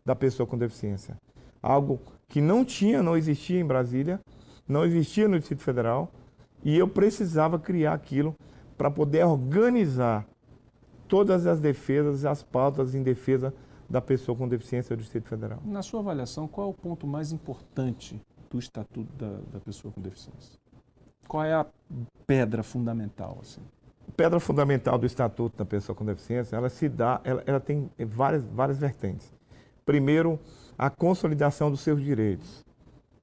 da 0.05 0.15
pessoa 0.15 0.47
com 0.47 0.57
deficiência. 0.57 1.17
Algo 1.61 1.99
que 2.27 2.41
não 2.41 2.65
tinha, 2.65 3.03
não 3.03 3.15
existia 3.15 3.59
em 3.59 3.65
Brasília, 3.65 4.19
não 4.67 4.85
existia 4.85 5.27
no 5.27 5.37
Distrito 5.37 5.61
Federal 5.61 6.11
e 6.63 6.77
eu 6.77 6.87
precisava 6.87 7.59
criar 7.59 7.93
aquilo 7.93 8.35
para 8.77 8.89
poder 8.89 9.25
organizar 9.25 10.25
todas 11.07 11.45
as 11.45 11.59
defesas 11.59 12.23
e 12.23 12.27
as 12.27 12.41
pautas 12.41 12.95
em 12.95 13.03
defesa 13.03 13.53
da 13.89 13.99
pessoa 14.01 14.37
com 14.37 14.47
deficiência 14.47 14.95
do 14.95 15.01
Distrito 15.01 15.27
Federal. 15.27 15.59
Na 15.65 15.81
sua 15.81 15.99
avaliação, 15.99 16.47
qual 16.47 16.67
é 16.67 16.69
o 16.69 16.73
ponto 16.73 17.05
mais 17.05 17.31
importante 17.31 18.21
do 18.49 18.57
Estatuto 18.57 19.11
da, 19.17 19.39
da 19.51 19.59
Pessoa 19.59 19.93
com 19.93 20.01
Deficiência? 20.01 20.57
Qual 21.27 21.43
é 21.43 21.53
a 21.53 21.65
pedra 22.25 22.63
fundamental? 22.63 23.37
Assim? 23.41 23.61
Pedra 24.15 24.39
fundamental 24.39 24.97
do 24.97 25.05
Estatuto 25.05 25.57
da 25.57 25.65
Pessoa 25.65 25.95
com 25.95 26.05
Deficiência, 26.05 26.55
ela 26.55 26.69
se 26.69 26.87
dá, 26.87 27.19
ela, 27.23 27.43
ela 27.45 27.59
tem 27.59 27.89
várias, 27.99 28.45
várias 28.45 28.77
vertentes. 28.77 29.33
Primeiro, 29.85 30.39
a 30.77 30.89
consolidação 30.89 31.69
dos 31.69 31.81
seus 31.81 32.01
direitos. 32.01 32.63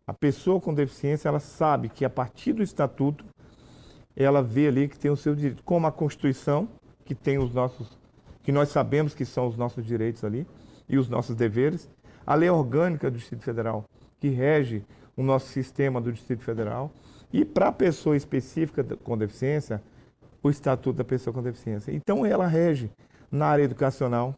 A 0.09 0.15
pessoa 0.15 0.59
com 0.59 0.73
deficiência, 0.73 1.29
ela 1.29 1.39
sabe 1.39 1.91
que 1.91 2.03
a 2.03 2.09
partir 2.09 2.55
do 2.55 2.63
estatuto, 2.63 3.27
ela 4.17 4.43
vê 4.43 4.69
ali 4.69 4.89
que 4.89 4.99
tem 4.99 5.11
o 5.11 5.17
seu 5.17 5.35
direito, 5.35 5.63
como 5.63 5.87
a 5.87 5.93
Constituição, 5.93 6.67
que 7.05 7.15
tem 7.15 7.37
os 7.37 7.53
nossos, 7.53 7.99
que 8.43 8.51
nós 8.51 8.71
sabemos 8.71 9.15
que 9.15 9.27
são 9.27 9.47
os 9.47 9.59
nossos 9.59 9.85
direitos 9.85 10.25
ali 10.25 10.47
e 10.89 10.97
os 10.97 11.11
nossos 11.11 11.37
deveres, 11.37 11.91
a 12.27 12.35
lei 12.35 12.49
orgânica 12.49 13.11
do 13.11 13.19
Distrito 13.19 13.43
Federal, 13.43 13.85
que 14.19 14.29
rege 14.31 14.83
o 15.15 15.23
nosso 15.23 15.49
sistema 15.49 16.01
do 16.01 16.11
Distrito 16.11 16.43
Federal, 16.43 16.91
e 17.31 17.45
para 17.45 17.69
a 17.69 17.73
pessoa 17.73 18.17
específica 18.17 18.83
com 19.05 19.19
deficiência, 19.19 19.83
o 20.43 20.49
Estatuto 20.49 20.97
da 20.97 21.05
Pessoa 21.05 21.35
com 21.35 21.43
Deficiência. 21.43 21.93
Então, 21.93 22.25
ela 22.25 22.47
rege 22.47 22.91
na 23.31 23.45
área 23.45 23.65
educacional, 23.65 24.35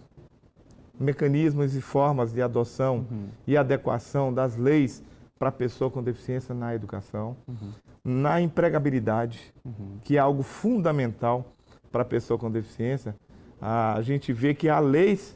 mecanismos 0.98 1.76
e 1.76 1.80
formas 1.80 2.32
de 2.32 2.42
adoção 2.42 3.06
uhum. 3.08 3.28
e 3.46 3.56
adequação 3.56 4.34
das 4.34 4.56
leis 4.56 5.00
para 5.40 5.48
a 5.48 5.52
pessoa 5.52 5.90
com 5.90 6.02
deficiência 6.02 6.54
na 6.54 6.74
educação, 6.74 7.34
uhum. 7.48 7.72
na 8.04 8.42
empregabilidade, 8.42 9.40
uhum. 9.64 9.98
que 10.04 10.18
é 10.18 10.20
algo 10.20 10.42
fundamental 10.42 11.54
para 11.90 12.02
a 12.02 12.04
pessoa 12.04 12.38
com 12.38 12.50
deficiência. 12.50 13.16
A 13.58 14.02
gente 14.02 14.34
vê 14.34 14.52
que 14.52 14.68
há 14.68 14.78
leis 14.78 15.34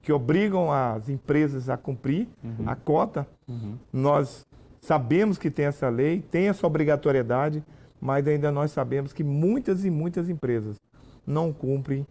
que 0.00 0.12
obrigam 0.12 0.70
as 0.70 1.08
empresas 1.08 1.68
a 1.68 1.76
cumprir 1.76 2.28
uhum. 2.42 2.68
a 2.68 2.76
cota. 2.76 3.26
Uhum. 3.48 3.76
Nós 3.92 4.46
sabemos 4.80 5.38
que 5.38 5.50
tem 5.50 5.64
essa 5.64 5.88
lei, 5.88 6.20
tem 6.20 6.46
essa 6.46 6.64
obrigatoriedade, 6.64 7.64
mas 8.00 8.28
ainda 8.28 8.52
nós 8.52 8.70
sabemos 8.70 9.12
que 9.12 9.24
muitas 9.24 9.84
e 9.84 9.90
muitas 9.90 10.28
empresas 10.28 10.76
não 11.26 11.52
cumprem 11.52 12.06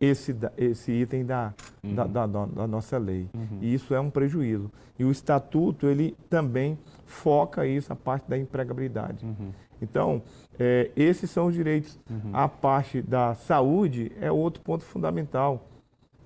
esse, 0.00 0.34
esse 0.56 0.90
item 0.90 1.24
da, 1.24 1.54
uhum. 1.88 1.94
da, 1.94 2.26
da, 2.26 2.26
da, 2.26 2.66
nossa 2.66 2.98
lei. 2.98 3.28
Uhum. 3.34 3.58
E 3.60 3.74
isso 3.74 3.94
é 3.94 4.00
um 4.00 4.10
prejuízo. 4.10 4.70
E 4.98 5.04
o 5.04 5.10
estatuto, 5.10 5.86
ele 5.86 6.16
também 6.28 6.78
foca 7.04 7.66
isso, 7.66 7.92
a 7.92 7.96
parte 7.96 8.28
da 8.28 8.36
empregabilidade. 8.36 9.24
Uhum. 9.24 9.52
Então, 9.80 10.22
é, 10.58 10.90
esses 10.96 11.30
são 11.30 11.46
os 11.46 11.54
direitos. 11.54 11.98
Uhum. 12.10 12.30
A 12.32 12.48
parte 12.48 13.02
da 13.02 13.34
saúde 13.34 14.12
é 14.20 14.30
outro 14.30 14.62
ponto 14.62 14.84
fundamental. 14.84 15.66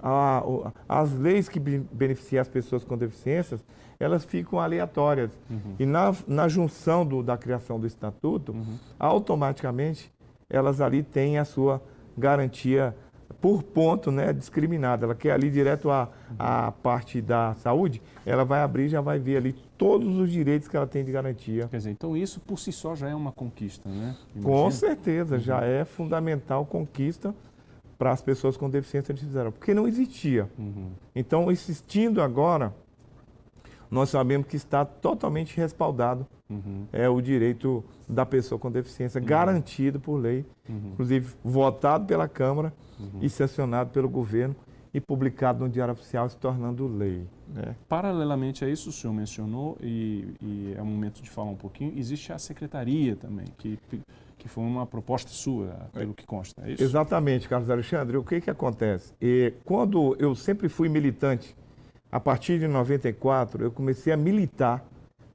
A, 0.02 0.43
as 0.88 1.12
leis 1.12 1.49
que 1.49 1.61
beneficiam 1.61 2.40
as 2.40 2.49
pessoas 2.49 2.85
com 2.85 2.97
deficiências, 2.97 3.62
elas 3.99 4.25
ficam 4.25 4.59
aleatórias. 4.59 5.31
Uhum. 5.50 5.75
E 5.79 5.85
na, 5.85 6.14
na 6.26 6.49
junção 6.49 7.05
do, 7.05 7.23
da 7.23 7.37
criação 7.37 7.79
do 7.79 7.87
estatuto, 7.87 8.52
uhum. 8.52 8.79
automaticamente, 8.99 10.11
elas 10.49 10.81
ali 10.81 11.02
têm 11.02 11.38
a 11.38 11.45
sua 11.45 11.83
garantia 12.17 12.95
por 13.40 13.62
ponto 13.62 14.11
né, 14.11 14.32
discriminada. 14.32 15.06
Ela 15.06 15.14
quer 15.14 15.32
ali 15.32 15.50
direto 15.50 15.90
a, 15.90 16.09
a 16.38 16.73
parte 16.73 17.20
da 17.20 17.54
saúde, 17.54 18.02
ela 18.25 18.44
vai 18.44 18.61
abrir 18.61 18.88
já 18.88 19.00
vai 19.00 19.18
ver 19.18 19.38
ali 19.38 19.54
todos 19.78 20.18
os 20.18 20.30
direitos 20.30 20.68
que 20.68 20.76
ela 20.76 20.87
tem 20.87 21.04
de 21.04 21.11
garantia. 21.11 21.66
Quer 21.68 21.78
dizer, 21.78 21.90
então 21.90 22.16
isso 22.16 22.40
por 22.40 22.59
si 22.59 22.73
só 22.73 22.94
já 22.94 23.09
é 23.09 23.14
uma 23.14 23.32
conquista, 23.32 23.88
né? 23.88 24.16
Imagina. 24.35 24.42
Com 24.42 24.70
certeza, 24.70 25.37
uhum. 25.37 25.40
já 25.40 25.64
é 25.64 25.85
fundamental 25.85 26.66
conquista 26.66 27.35
para 27.99 28.12
as 28.12 28.23
pessoas 28.23 28.56
com 28.56 28.70
deficiência 28.70 29.12
de 29.12 29.26
porque 29.52 29.75
não 29.75 29.87
existia. 29.87 30.49
Uhum. 30.59 30.90
Então, 31.14 31.50
existindo 31.50 32.23
agora, 32.23 32.75
nós 33.90 34.11
sabemos 34.11 34.47
que 34.47 34.56
está 34.56 34.85
totalmente 34.85 35.56
respaldado 35.56 36.26
uhum. 36.49 36.87
é 36.92 37.09
o 37.09 37.20
direito 37.20 37.85
da 38.09 38.25
pessoa 38.25 38.59
com 38.59 38.70
deficiência, 38.70 39.20
uhum. 39.20 39.26
garantido 39.26 39.99
por 39.99 40.16
lei, 40.16 40.44
uhum. 40.68 40.92
inclusive 40.92 41.35
votado 41.42 42.06
pela 42.06 42.28
Câmara 42.28 42.73
uhum. 42.99 43.20
e 43.23 43.28
sancionado 43.28 43.90
pelo 43.90 44.09
governo 44.09 44.54
e 44.92 45.00
publicado 45.00 45.64
no 45.64 45.70
Diário 45.70 45.92
Oficial, 45.92 46.28
se 46.28 46.37
tornando 46.37 46.87
lei. 46.88 47.25
Né? 47.49 47.76
Paralelamente 47.88 48.64
a 48.64 48.68
isso, 48.68 48.90
o 48.90 48.92
senhor 48.92 49.12
mencionou, 49.12 49.76
e, 49.80 50.35
e 50.42 50.75
é 50.76 50.82
o 50.82 50.85
momento 50.85 51.23
de 51.23 51.30
falar 51.30 51.50
um 51.50 51.56
pouquinho, 51.56 51.92
existe 51.97 52.32
a 52.32 52.38
secretaria 52.38 53.14
também, 53.14 53.47
que, 53.56 53.78
que 54.37 54.49
foi 54.49 54.64
uma 54.64 54.87
proposta 54.87 55.30
sua, 55.30 55.88
pelo 55.92 56.12
que 56.12 56.26
consta, 56.26 56.62
é 56.66 56.73
isso? 56.73 56.82
Exatamente, 56.82 57.49
Carlos 57.49 57.70
Alexandre. 57.70 58.16
O 58.16 58.25
que, 58.25 58.40
que 58.40 58.50
acontece? 58.50 59.12
E 59.20 59.52
quando 59.64 60.16
eu 60.18 60.35
sempre 60.35 60.68
fui 60.68 60.88
militante 60.88 61.54
a 62.11 62.19
partir 62.19 62.59
de 62.59 62.67
94, 62.67 63.62
eu 63.62 63.71
comecei 63.71 64.12
a 64.12 64.17
militar 64.17 64.85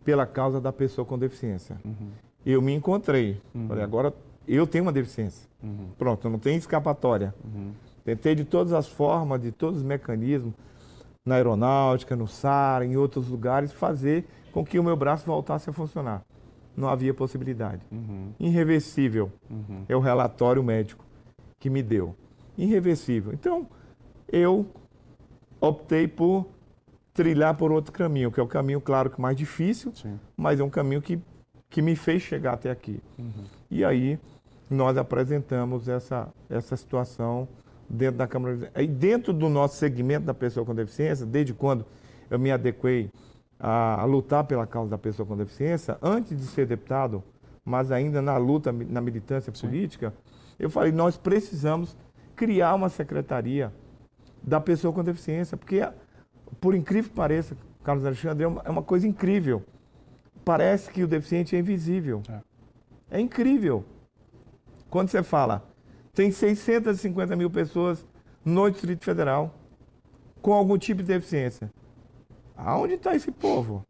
pela 0.04 0.26
causa 0.26 0.60
da 0.60 0.72
pessoa 0.72 1.06
com 1.06 1.18
deficiência. 1.18 1.78
Uhum. 1.84 2.10
Eu 2.46 2.62
me 2.62 2.74
encontrei. 2.74 3.42
Uhum. 3.54 3.68
Falei, 3.68 3.84
agora 3.84 4.14
eu 4.48 4.68
tenho 4.68 4.84
uma 4.84 4.92
deficiência. 4.92 5.48
Uhum. 5.64 5.90
Pronto, 5.98 6.30
não 6.30 6.38
tenho 6.38 6.58
escapatória. 6.58 7.34
Uhum. 7.44 7.72
Tentei 8.04 8.36
de 8.36 8.46
todas 8.46 8.74
as 8.74 8.88
formas, 8.88 9.42
de 9.42 9.52
todos 9.52 9.80
os 9.80 9.84
mecanismos, 9.84 10.54
na 11.26 11.36
aeronáutica, 11.36 12.16
no 12.16 12.28
SAR, 12.28 12.84
em 12.84 12.96
outros 12.96 13.28
lugares, 13.28 13.72
fazer 13.72 14.26
com 14.52 14.64
que 14.64 14.78
o 14.78 14.84
meu 14.84 14.96
braço 14.96 15.26
voltasse 15.26 15.70
a 15.70 15.74
funcionar. 15.74 16.24
Não 16.78 16.88
havia 16.88 17.14
possibilidade. 17.14 17.82
Uhum. 17.92 18.32
Irreversível 18.40 19.32
uhum. 19.50 19.86
é 19.90 19.96
o 19.96 20.00
relatório 20.00 20.64
médico 20.64 21.04
que 21.58 21.70
me 21.70 21.82
deu. 21.82 22.16
Irreversível. 22.58 23.34
Então, 23.34 23.66
eu 24.32 24.68
optei 25.60 26.08
por 26.08 26.46
trilhar 27.16 27.56
por 27.56 27.72
outro 27.72 27.94
caminho, 27.94 28.30
que 28.30 28.40
é 28.40 28.44
o 28.44 28.48
caminho, 28.48 28.82
claro, 28.82 29.10
que 29.10 29.20
mais 29.20 29.36
difícil, 29.38 29.92
Sim. 29.96 30.20
mas 30.36 30.60
é 30.60 30.64
um 30.64 30.70
caminho 30.70 31.02
que, 31.02 31.18
que 31.70 31.82
me 31.82 31.96
fez 31.96 32.22
chegar 32.22 32.54
até 32.54 32.70
aqui. 32.70 33.02
Uhum. 33.18 33.46
E 33.72 33.84
aí 33.86 34.20
nós 34.70 34.98
apresentamos 34.98 35.88
essa, 35.88 36.28
essa 36.50 36.76
situação 36.76 37.48
dentro 37.90 38.18
da 38.18 38.28
Câmara. 38.28 38.70
E 38.76 38.86
dentro 38.86 39.32
do 39.32 39.48
nosso 39.48 39.78
segmento 39.78 40.26
da 40.26 40.34
pessoa 40.34 40.66
com 40.66 40.76
deficiência, 40.76 41.26
desde 41.26 41.54
quando 41.54 41.86
eu 42.30 42.38
me 42.38 42.52
adequei 42.52 43.10
a, 43.58 44.02
a, 44.02 44.06
lutar 44.06 44.44
pela 44.44 44.68
causa 44.68 44.90
da 44.90 44.98
pessoa 44.98 45.26
com 45.26 45.38
deficiência, 45.38 45.98
antes 46.02 46.38
de 46.38 46.46
ser 46.46 46.68
deputado, 46.68 47.24
mas 47.64 47.92
ainda 47.92 48.22
na 48.22 48.36
luta, 48.36 48.74
na 48.74 49.00
militância 49.00 49.54
Sim. 49.56 49.68
política, 49.68 50.14
eu 50.60 50.70
falei, 50.70 50.92
nós 50.92 51.18
precisamos 51.18 51.96
criar 52.36 52.76
uma 52.76 52.90
secretaria 52.90 53.72
da 54.44 54.60
pessoa 54.60 54.94
com 54.94 55.02
deficiência, 55.02 55.56
porque, 55.56 55.82
por 56.60 56.76
incrível 56.76 57.10
que 57.10 57.16
pareça, 57.16 57.56
Carlos 57.84 58.06
Alexandre, 58.06 58.44
é 58.44 58.48
uma, 58.48 58.62
é 58.66 58.70
uma 58.70 58.84
coisa 58.84 59.08
incrível. 59.08 59.64
Parece 60.44 60.90
que 60.92 61.04
o 61.04 61.08
deficiente 61.08 61.56
é 61.56 61.60
invisível. 61.60 62.22
É. 62.30 63.18
é 63.18 63.20
incrível. 63.20 63.84
Quando 64.90 65.10
você 65.10 65.24
fala, 65.24 65.64
tem 66.14 66.32
650 66.32 67.36
mil 67.36 67.50
pessoas 67.50 68.06
no 68.44 68.70
Distrito 68.70 69.04
Federal 69.04 69.54
com 70.42 70.54
algum 70.54 70.78
tipo 70.78 71.02
de 71.02 71.08
deficiência. 71.08 71.72
Aonde 72.56 72.94
está 72.94 73.16
esse 73.16 73.32
povo? 73.32 73.86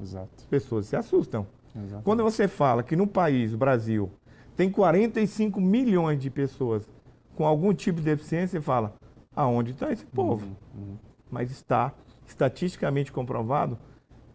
Exato. 0.00 0.30
As 0.38 0.44
pessoas 0.44 0.86
se 0.86 0.96
assustam. 0.96 1.46
Exatamente. 1.74 2.04
Quando 2.04 2.22
você 2.22 2.48
fala 2.48 2.82
que 2.82 2.96
no 2.96 3.06
país, 3.06 3.52
o 3.52 3.58
Brasil, 3.58 4.10
tem 4.56 4.70
45 4.70 5.60
milhões 5.60 6.20
de 6.20 6.30
pessoas 6.30 6.88
com 7.34 7.44
algum 7.44 7.74
tipo 7.74 7.98
de 7.98 8.06
deficiência, 8.06 8.60
você 8.60 8.64
fala, 8.64 8.94
aonde 9.34 9.72
está 9.72 9.92
esse 9.92 10.06
povo? 10.06 10.46
Uhum, 10.46 10.82
uhum. 10.82 10.96
Mas 11.34 11.50
está 11.50 11.92
estatisticamente 12.24 13.10
comprovado 13.10 13.76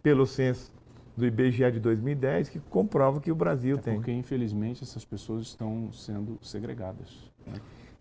pelo 0.02 0.26
censo 0.26 0.70
do 1.16 1.26
IBGE 1.26 1.72
de 1.72 1.80
2010 1.80 2.50
que 2.50 2.60
comprova 2.60 3.20
que 3.22 3.32
o 3.32 3.34
Brasil 3.34 3.78
é 3.78 3.80
tem. 3.80 3.94
Porque, 3.94 4.12
infelizmente, 4.12 4.84
essas 4.84 5.02
pessoas 5.02 5.46
estão 5.46 5.90
sendo 5.92 6.38
segregadas. 6.42 7.08
Né? 7.46 7.54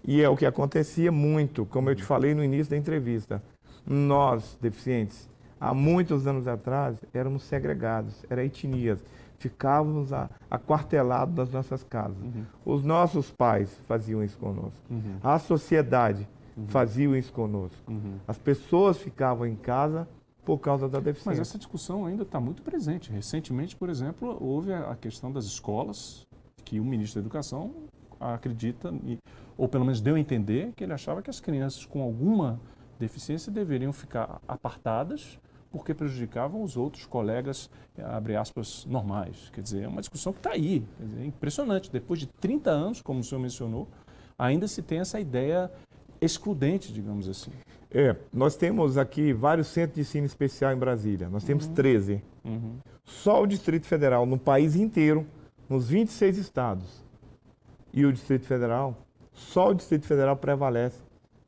E 0.03 0.21
é 0.21 0.27
o 0.27 0.35
que 0.35 0.45
acontecia 0.45 1.13
muito, 1.13 1.65
como 1.65 1.89
eu 1.89 1.95
te 1.95 2.03
falei 2.03 2.35
no 2.35 2.43
início 2.43 2.71
da 2.71 2.77
entrevista. 2.77 3.41
Nós, 3.87 4.57
deficientes, 4.61 5.29
há 5.57 5.73
muitos 5.73 6.27
anos 6.27 6.45
atrás, 6.45 6.97
éramos 7.13 7.43
segregados, 7.43 8.25
eram 8.29 8.43
etnias. 8.43 8.99
Ficávamos 9.37 10.09
aquartelados 10.51 11.33
nas 11.33 11.51
nossas 11.51 11.85
casas. 11.85 12.21
Uhum. 12.21 12.43
Os 12.65 12.83
nossos 12.83 13.31
pais 13.31 13.81
faziam 13.87 14.21
isso 14.21 14.37
conosco. 14.37 14.81
Uhum. 14.89 15.15
A 15.23 15.39
sociedade 15.39 16.27
uhum. 16.59 16.67
faziam 16.67 17.15
isso 17.15 17.31
conosco. 17.31 17.79
Uhum. 17.89 18.17
As 18.27 18.37
pessoas 18.37 18.97
ficavam 18.97 19.45
em 19.47 19.55
casa 19.55 20.07
por 20.43 20.57
causa 20.59 20.87
da 20.87 20.99
deficiência. 20.99 21.31
Mas 21.31 21.39
essa 21.39 21.57
discussão 21.57 22.05
ainda 22.05 22.23
está 22.23 22.39
muito 22.39 22.61
presente. 22.61 23.11
Recentemente, 23.11 23.75
por 23.75 23.89
exemplo, 23.89 24.37
houve 24.39 24.73
a 24.73 24.95
questão 24.95 25.31
das 25.31 25.45
escolas, 25.45 26.27
que 26.65 26.79
o 26.79 26.85
ministro 26.85 27.21
da 27.21 27.25
Educação 27.25 27.71
acredita, 28.19 28.93
ou 29.57 29.67
pelo 29.67 29.85
menos 29.85 30.01
deu 30.01 30.15
a 30.15 30.19
entender, 30.19 30.73
que 30.75 30.83
ele 30.83 30.93
achava 30.93 31.21
que 31.21 31.29
as 31.29 31.39
crianças 31.39 31.85
com 31.85 32.01
alguma 32.01 32.59
deficiência 32.99 33.51
deveriam 33.51 33.93
ficar 33.93 34.41
apartadas 34.47 35.39
porque 35.71 35.93
prejudicavam 35.93 36.63
os 36.63 36.75
outros 36.75 37.05
colegas, 37.05 37.69
abre 38.03 38.35
aspas, 38.35 38.85
normais. 38.85 39.49
Quer 39.53 39.61
dizer, 39.61 39.83
é 39.83 39.87
uma 39.87 40.01
discussão 40.01 40.33
que 40.33 40.39
está 40.39 40.51
aí. 40.51 40.83
Dizer, 40.99 41.21
é 41.21 41.25
impressionante. 41.25 41.91
Depois 41.91 42.19
de 42.19 42.27
30 42.27 42.71
anos, 42.71 43.01
como 43.01 43.19
o 43.19 43.23
senhor 43.23 43.39
mencionou, 43.39 43.87
ainda 44.37 44.67
se 44.67 44.81
tem 44.81 44.99
essa 44.99 45.19
ideia 45.19 45.71
excludente, 46.21 46.91
digamos 46.91 47.27
assim. 47.27 47.51
É, 47.91 48.15
nós 48.31 48.55
temos 48.55 48.97
aqui 48.97 49.33
vários 49.33 49.67
centros 49.67 49.95
de 49.95 50.01
ensino 50.01 50.25
especial 50.25 50.71
em 50.71 50.77
Brasília. 50.77 51.29
Nós 51.29 51.43
temos 51.43 51.65
uhum. 51.65 51.73
13. 51.73 52.23
Uhum. 52.45 52.77
Só 53.03 53.41
o 53.41 53.47
Distrito 53.47 53.87
Federal, 53.87 54.25
no 54.25 54.37
país 54.37 54.75
inteiro, 54.75 55.25
nos 55.67 55.89
26 55.89 56.37
estados. 56.37 57.03
E 57.91 58.05
o 58.05 58.13
Distrito 58.13 58.45
Federal, 58.45 58.95
só 59.33 59.69
o 59.69 59.73
Distrito 59.73 60.05
Federal 60.05 60.35
prevalece 60.35 61.01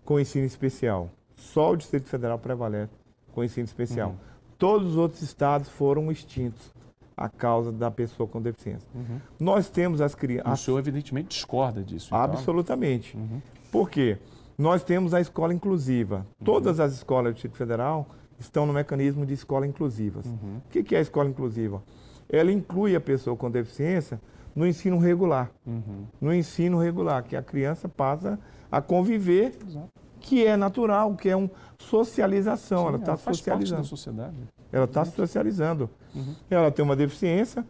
com 0.03 0.19
ensino 0.19 0.45
especial. 0.45 1.09
Só 1.35 1.71
o 1.71 1.77
Distrito 1.77 2.07
Federal 2.07 2.39
prevalece 2.39 2.93
com 3.31 3.43
ensino 3.43 3.65
especial. 3.65 4.09
Uhum. 4.09 4.17
Todos 4.57 4.91
os 4.91 4.97
outros 4.97 5.21
estados 5.21 5.69
foram 5.69 6.11
extintos 6.11 6.73
a 7.15 7.29
causa 7.29 7.71
da 7.71 7.91
pessoa 7.91 8.27
com 8.27 8.41
deficiência. 8.41 8.89
Uhum. 8.95 9.19
Nós 9.39 9.69
temos 9.69 10.01
as 10.01 10.15
crianças. 10.15 10.59
O 10.59 10.63
senhor, 10.63 10.79
evidentemente, 10.79 11.29
discorda 11.29 11.83
disso. 11.83 12.07
Então. 12.07 12.19
Absolutamente. 12.19 13.15
Uhum. 13.15 13.41
Por 13.71 13.89
quê? 13.89 14.17
Nós 14.61 14.83
temos 14.83 15.11
a 15.15 15.19
escola 15.19 15.55
inclusiva. 15.55 16.17
Uhum. 16.17 16.45
Todas 16.45 16.79
as 16.79 16.93
escolas 16.93 17.31
do 17.31 17.33
Distrito 17.33 17.57
Federal 17.57 18.07
estão 18.39 18.63
no 18.67 18.71
mecanismo 18.71 19.25
de 19.25 19.33
escola 19.33 19.65
inclusivas. 19.65 20.27
Uhum. 20.27 20.61
O 20.63 20.69
que 20.69 20.93
é 20.93 20.99
a 20.99 21.01
escola 21.01 21.27
inclusiva? 21.27 21.81
Ela 22.29 22.51
inclui 22.51 22.95
a 22.95 23.01
pessoa 23.01 23.35
com 23.35 23.49
deficiência 23.49 24.21
no 24.55 24.67
ensino 24.67 24.99
regular. 24.99 25.49
Uhum. 25.65 26.05
No 26.21 26.31
ensino 26.31 26.77
regular, 26.77 27.23
que 27.23 27.35
a 27.35 27.41
criança 27.41 27.89
passa 27.89 28.37
a 28.71 28.79
conviver, 28.79 29.57
Exato. 29.67 29.89
que 30.19 30.45
é 30.45 30.55
natural, 30.55 31.15
que 31.15 31.27
é 31.27 31.35
uma 31.35 31.49
socialização. 31.79 32.83
Sim, 32.83 32.87
ela 32.89 32.97
está 32.97 33.17
socializando. 33.17 33.81
da 33.81 33.87
sociedade. 33.87 34.35
Ela 34.71 34.85
está 34.85 35.05
se 35.05 35.15
socializando. 35.15 35.89
Uhum. 36.13 36.35
Ela 36.51 36.69
tem 36.69 36.85
uma 36.85 36.95
deficiência, 36.95 37.65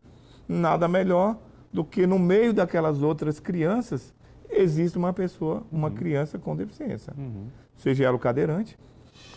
nada 0.46 0.90
melhor 0.90 1.38
do 1.72 1.86
que 1.86 2.06
no 2.06 2.20
meio 2.20 2.54
daquelas 2.54 3.02
outras 3.02 3.40
crianças 3.40 4.14
existe 4.52 4.98
uma 4.98 5.14
pessoa, 5.14 5.64
uma 5.72 5.88
uhum. 5.88 5.96
criança 5.96 6.38
com 6.38 6.56
deficiência. 6.56 7.14
Uhum. 7.18 7.48
Seja 7.78 8.06
ela 8.06 8.16
o 8.16 8.20
cadeirante, 8.20 8.78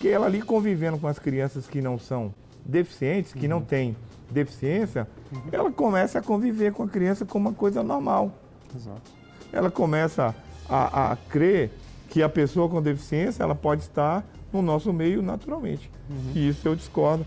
que 0.01 0.09
ela 0.09 0.27
ali 0.27 0.43
convivendo 0.43 0.99
com 0.99 1.07
as 1.07 1.19
crianças 1.19 1.67
que 1.67 1.81
não 1.81 1.99
são 1.99 2.35
deficientes, 2.65 3.33
que 3.33 3.47
não 3.47 3.59
uhum. 3.59 3.65
têm 3.65 3.97
deficiência, 4.31 5.07
uhum. 5.33 5.43
ela 5.53 5.71
começa 5.71 6.19
a 6.19 6.23
conviver 6.23 6.73
com 6.73 6.83
a 6.83 6.89
criança 6.89 7.25
como 7.25 7.49
uma 7.49 7.55
coisa 7.55 7.83
normal. 7.83 8.33
Exato. 8.75 9.13
Ela 9.53 9.71
começa 9.71 10.35
a, 10.69 11.13
a 11.13 11.17
crer 11.17 11.71
que 12.09 12.23
a 12.23 12.29
pessoa 12.29 12.69
com 12.69 12.81
deficiência 12.83 13.43
ela 13.43 13.55
pode 13.55 13.83
estar 13.83 14.25
no 14.53 14.63
nosso 14.63 14.93
meio 14.93 15.23
naturalmente. 15.23 15.91
Uhum. 16.09 16.33
E 16.35 16.49
isso 16.49 16.67
eu 16.67 16.75
discordo 16.75 17.25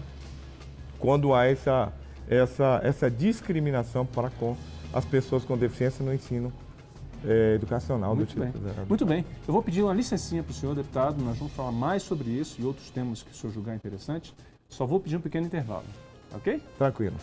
quando 1.00 1.34
há 1.34 1.46
essa, 1.46 1.94
essa, 2.28 2.82
essa 2.84 3.12
discriminação 3.12 4.06
para 4.06 4.30
com 4.30 4.56
as 4.94 5.06
pessoas 5.06 5.44
com 5.44 5.58
deficiência 5.58 6.04
no 6.04 6.14
ensino 6.14 6.52
é, 7.26 7.56
educacional 7.56 8.16
Muito 8.16 8.36
do 8.36 8.46
tipo. 8.46 8.60
Bem. 8.60 8.86
Muito 8.88 9.06
bem. 9.06 9.26
Eu 9.48 9.54
vou 9.54 9.64
pedir 9.64 9.84
uma 9.84 9.94
licencinha 9.94 10.44
para 10.44 10.52
o 10.52 10.54
senhor, 10.54 10.76
deputado. 10.76 11.24
Nós 11.24 11.38
vamos 11.38 11.54
falar 11.54 11.72
mais 11.72 12.04
sobre 12.04 12.30
isso 12.30 12.62
e 12.62 12.66
outros 12.66 12.90
temas 12.90 13.24
que 13.24 13.32
o 13.32 13.34
senhor 13.34 13.54
julgar 13.54 13.76
interessante. 13.76 14.34
Só 14.70 14.86
vou 14.86 15.00
pedir 15.00 15.18
um 15.18 15.22
pequeno 15.22 15.46
intervalo. 15.46 15.86
Ok? 16.34 16.62
Tranquilo. 16.78 17.16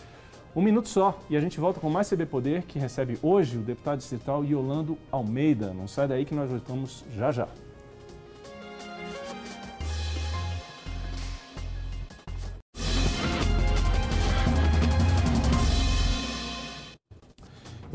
Um 0.55 0.61
minuto 0.61 0.87
só 0.87 1.19
e 1.29 1.35
a 1.35 1.41
gente 1.41 1.59
volta 1.59 1.79
com 1.79 1.89
mais 1.89 2.09
CB 2.09 2.25
Poder, 2.27 2.63
que 2.63 2.79
recebe 2.79 3.19
hoje 3.21 3.57
o 3.57 3.61
deputado 3.61 3.97
distrital 3.97 4.43
Yolando 4.45 4.97
Almeida. 5.11 5.73
Não 5.73 5.87
sai 5.87 6.07
daí 6.07 6.23
que 6.23 6.33
nós 6.33 6.49
voltamos 6.49 7.03
já 7.13 7.31
já. 7.31 7.47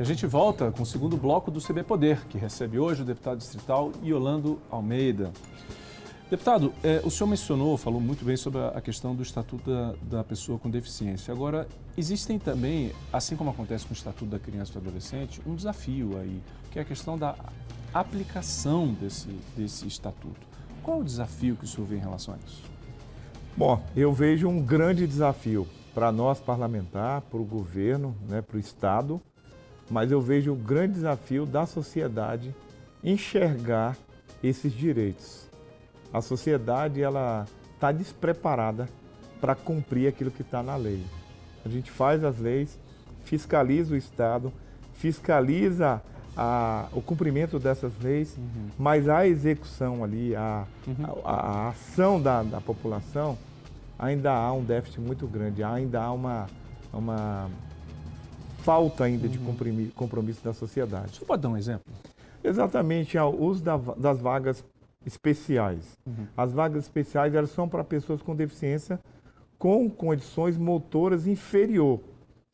E 0.01 0.03
a 0.03 0.05
gente 0.07 0.27
volta 0.27 0.73
com 0.73 0.83
o 0.83 0.87
segundo 0.87 1.15
bloco 1.15 1.51
do 1.51 1.61
CB 1.61 1.83
Poder, 1.83 2.27
que 2.27 2.39
recebe 2.39 2.79
hoje 2.79 3.03
o 3.03 3.05
deputado 3.05 3.37
distrital 3.37 3.93
Yolando 4.03 4.59
Almeida. 4.71 5.31
Deputado, 6.31 6.73
é, 6.83 7.03
o 7.05 7.11
senhor 7.11 7.29
mencionou, 7.29 7.77
falou 7.77 8.01
muito 8.01 8.25
bem 8.25 8.35
sobre 8.35 8.63
a 8.63 8.81
questão 8.81 9.15
do 9.15 9.23
Estatuto 9.23 9.71
da, 9.71 9.95
da, 10.01 10.25
Pessoa 10.25 10.59
com 10.59 10.71
Deficiência. 10.71 11.35
Agora, 11.35 11.69
existem 11.99 12.39
também, 12.39 12.93
assim 13.13 13.37
como 13.37 13.51
acontece 13.51 13.85
com 13.85 13.91
o 13.91 13.95
Estatuto 13.95 14.31
da 14.31 14.39
Criança 14.39 14.71
e 14.71 14.73
do 14.73 14.89
Adolescente, 14.89 15.39
um 15.47 15.55
desafio 15.55 16.17
aí, 16.17 16.41
que 16.71 16.79
é 16.79 16.83
a 16.83 16.85
questão 16.87 17.19
da 17.19 17.37
aplicação 17.93 18.95
desse, 18.99 19.29
desse 19.55 19.87
Estatuto. 19.87 20.47
Qual 20.83 21.01
o 21.01 21.05
desafio 21.05 21.57
que 21.57 21.65
o 21.65 21.69
senhor 21.69 21.87
vê 21.87 21.97
em 21.97 22.01
relação 22.01 22.33
a 22.33 22.39
isso? 22.39 22.63
Bom, 23.55 23.85
eu 23.95 24.15
vejo 24.15 24.49
um 24.49 24.63
grande 24.63 25.07
desafio 25.07 25.69
para 25.95 26.11
nós 26.11 26.41
parlamentar, 26.41 27.21
para 27.21 27.39
o 27.39 27.45
governo, 27.45 28.17
né, 28.29 28.41
para 28.41 28.57
o 28.57 28.61
Estado, 28.61 29.21
mas 29.91 30.11
eu 30.13 30.21
vejo 30.21 30.53
o 30.53 30.57
grande 30.57 30.95
desafio 30.95 31.45
da 31.45 31.67
sociedade 31.67 32.55
enxergar 33.03 33.97
esses 34.43 34.73
direitos 34.73 35.51
a 36.13 36.21
sociedade 36.21 37.03
ela 37.03 37.47
está 37.75 37.93
despreparada 37.93 38.89
para 39.41 39.55
cumprir 39.55 40.09
aquilo 40.09 40.31
que 40.31 40.43
está 40.43 40.63
na 40.63 40.77
lei. 40.77 41.03
A 41.65 41.69
gente 41.69 41.91
faz 41.91 42.25
as 42.25 42.39
leis, 42.39 42.79
fiscaliza 43.25 43.95
o 43.95 43.97
Estado, 43.97 44.53
fiscaliza 44.95 46.03
a, 46.37 46.89
o 46.93 47.01
cumprimento 47.01 47.59
dessas 47.59 47.93
leis, 48.03 48.37
uhum. 48.37 48.69
mas 48.79 49.09
a 49.09 49.27
execução 49.27 50.03
ali, 50.03 50.35
a, 50.35 50.65
uhum. 50.87 51.21
a, 51.25 51.31
a, 51.31 51.69
ação 51.69 52.21
da, 52.21 52.43
da 52.43 52.61
população, 52.61 53.39
ainda 53.99 54.33
há 54.33 54.53
um 54.53 54.65
déficit 54.65 55.01
muito 55.01 55.27
grande, 55.27 55.63
ainda 55.63 56.03
há 56.03 56.13
uma, 56.13 56.47
uma 56.93 57.49
falta 58.63 59.05
ainda 59.05 59.27
uhum. 59.27 59.33
de 59.33 59.93
compromisso, 59.95 60.43
da 60.43 60.53
sociedade. 60.53 61.19
Você 61.19 61.25
pode 61.25 61.43
dar 61.43 61.49
um 61.49 61.57
exemplo? 61.57 61.93
Exatamente, 62.43 63.19
o 63.19 63.29
uso 63.29 63.63
da, 63.63 63.77
das 63.77 64.21
vagas 64.21 64.65
especiais. 65.05 65.99
Uhum. 66.07 66.27
As 66.37 66.53
vagas 66.53 66.85
especiais 66.85 67.35
elas 67.35 67.51
são 67.51 67.69
para 67.69 67.85
pessoas 67.85 68.23
com 68.23 68.35
deficiência 68.35 69.01
com 69.61 69.91
condições 69.91 70.57
motoras 70.57 71.27
inferior. 71.27 72.01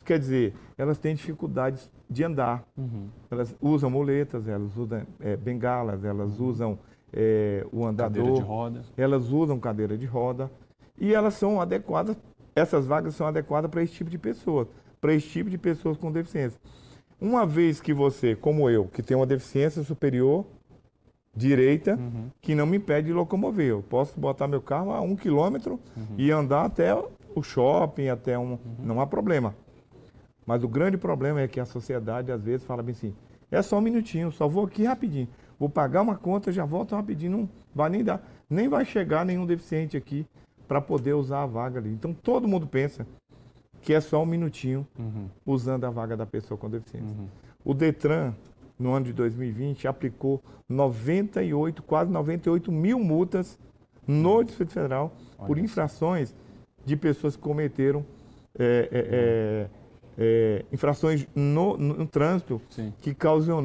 Quer 0.04 0.18
dizer, 0.18 0.54
elas 0.76 0.98
têm 0.98 1.14
dificuldades 1.14 1.88
de 2.10 2.24
andar. 2.24 2.64
Uhum. 2.76 3.08
Elas 3.30 3.54
usam 3.60 3.88
muletas, 3.88 4.48
elas 4.48 4.76
usam 4.76 5.02
é, 5.20 5.36
bengalas, 5.36 6.04
elas 6.04 6.40
uhum. 6.40 6.48
usam 6.48 6.78
é, 7.12 7.64
o 7.72 7.86
andador. 7.86 8.24
Cadeira 8.24 8.40
de 8.40 8.46
roda. 8.46 8.82
Elas 8.96 9.30
usam 9.30 9.60
cadeira 9.60 9.96
de 9.96 10.04
roda. 10.04 10.50
E 10.98 11.14
elas 11.14 11.34
são 11.34 11.60
adequadas, 11.60 12.16
essas 12.54 12.86
vagas 12.86 13.14
são 13.14 13.26
adequadas 13.26 13.70
para 13.70 13.82
esse 13.82 13.92
tipo 13.92 14.10
de 14.10 14.18
pessoas, 14.18 14.66
para 15.00 15.14
esse 15.14 15.28
tipo 15.28 15.50
de 15.50 15.58
pessoas 15.58 15.96
com 15.96 16.10
deficiência. 16.10 16.58
Uma 17.20 17.46
vez 17.46 17.80
que 17.80 17.94
você, 17.94 18.34
como 18.34 18.68
eu, 18.68 18.86
que 18.86 19.02
tem 19.02 19.16
uma 19.16 19.26
deficiência 19.26 19.82
superior 19.82 20.44
direita 21.36 21.96
uhum. 21.96 22.30
que 22.40 22.54
não 22.54 22.66
me 22.66 22.78
impede 22.78 23.08
de 23.08 23.12
locomover. 23.12 23.68
Eu 23.68 23.82
posso 23.82 24.18
botar 24.18 24.48
meu 24.48 24.62
carro 24.62 24.90
a 24.90 25.00
um 25.00 25.14
quilômetro 25.14 25.78
uhum. 25.96 26.14
e 26.16 26.30
andar 26.30 26.64
até 26.64 26.94
o 26.94 27.42
shopping, 27.42 28.08
até 28.08 28.38
um. 28.38 28.52
Uhum. 28.52 28.58
Não 28.82 29.00
há 29.00 29.06
problema. 29.06 29.54
Mas 30.46 30.62
o 30.64 30.68
grande 30.68 30.96
problema 30.96 31.40
é 31.40 31.48
que 31.48 31.60
a 31.60 31.66
sociedade 31.66 32.32
às 32.32 32.42
vezes 32.42 32.66
fala 32.66 32.82
bem 32.82 32.94
assim: 32.94 33.14
é 33.50 33.60
só 33.60 33.78
um 33.78 33.82
minutinho, 33.82 34.32
só 34.32 34.48
vou 34.48 34.64
aqui 34.64 34.84
rapidinho. 34.84 35.28
Vou 35.58 35.68
pagar 35.68 36.02
uma 36.02 36.16
conta, 36.16 36.52
já 36.52 36.64
volto 36.64 36.94
rapidinho, 36.94 37.32
não 37.32 37.48
vai 37.74 37.90
nem 37.90 38.04
dar, 38.04 38.22
nem 38.48 38.68
vai 38.68 38.84
chegar 38.84 39.24
nenhum 39.24 39.46
deficiente 39.46 39.96
aqui 39.96 40.26
para 40.66 40.80
poder 40.80 41.14
usar 41.14 41.42
a 41.42 41.46
vaga 41.46 41.78
ali. 41.78 41.90
Então 41.90 42.12
todo 42.12 42.48
mundo 42.48 42.66
pensa 42.66 43.06
que 43.86 43.94
é 43.94 44.00
só 44.00 44.20
um 44.20 44.26
minutinho 44.26 44.84
uhum. 44.98 45.28
usando 45.46 45.84
a 45.84 45.90
vaga 45.90 46.16
da 46.16 46.26
pessoa 46.26 46.58
com 46.58 46.68
deficiência. 46.68 47.16
Uhum. 47.16 47.28
O 47.64 47.72
Detran, 47.72 48.34
no 48.76 48.92
ano 48.92 49.06
de 49.06 49.12
2020, 49.12 49.86
aplicou 49.86 50.42
98, 50.68 51.84
quase 51.84 52.10
98 52.10 52.72
mil 52.72 52.98
multas 52.98 53.56
no 54.04 54.42
Distrito 54.42 54.72
Federal 54.72 55.14
Olha 55.38 55.46
por 55.46 55.56
infrações 55.56 56.34
de 56.84 56.96
pessoas 56.96 57.36
que 57.36 57.42
cometeram 57.42 58.04
é, 58.58 58.88
é, 58.90 59.68
é, 59.70 59.70
é 60.18 60.64
infrações 60.72 61.24
no, 61.32 61.76
no, 61.76 61.94
no 61.98 62.06
trânsito 62.08 62.60
Sim. 62.70 62.92
que 63.00 63.14
causou 63.14 63.62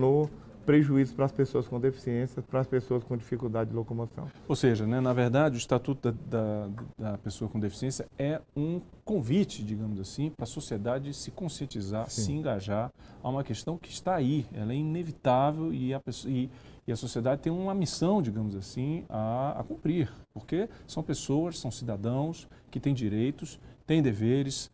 prejuízos 0.72 1.14
para 1.14 1.26
as 1.26 1.34
pessoas 1.34 1.68
com 1.68 1.78
deficiência, 1.82 2.42
para 2.42 2.62
as 2.62 2.68
pessoas 2.68 3.04
com 3.04 3.18
dificuldade 3.18 3.72
de 3.72 3.76
locomoção. 3.76 4.32
Ou 4.48 4.56
seja, 4.56 4.88
né, 4.88 5.02
na 5.02 5.12
verdade, 5.12 5.56
o 5.56 5.58
Estatuto 5.58 6.14
da, 6.14 6.30
da, 6.30 6.70
da 6.98 7.18
pessoa 7.18 7.50
com 7.50 7.60
deficiência 7.60 8.08
é 8.18 8.40
um 8.56 8.80
convite, 9.04 9.66
digamos 9.66 10.00
assim, 10.00 10.30
para 10.30 10.46
a 10.46 10.48
sociedade 10.48 11.14
se 11.14 11.30
conscientizar, 11.30 12.10
Sim. 12.10 12.22
se 12.22 12.32
engajar 12.32 12.90
a 13.22 13.28
uma 13.28 13.44
questão 13.44 13.78
que 13.78 13.90
está 13.90 14.16
aí, 14.16 14.46
ela 14.54 14.72
é 14.72 14.76
inevitável 14.78 15.74
e 15.74 15.94
a, 15.94 16.00
pessoa, 16.00 16.32
e, 16.32 16.50
e 16.88 16.92
a 16.94 16.96
sociedade 16.96 17.42
tem 17.42 17.52
uma 17.52 17.76
missão, 17.76 18.22
digamos 18.22 18.56
assim, 18.56 19.04
a, 19.10 19.60
a 19.60 19.64
cumprir, 19.66 20.10
porque 20.34 20.70
são 20.88 21.04
pessoas, 21.04 21.60
são 21.60 21.70
cidadãos 21.70 22.48
que 22.70 22.80
têm 22.80 22.94
direitos, 22.94 23.60
têm 23.86 24.02
deveres, 24.02 24.72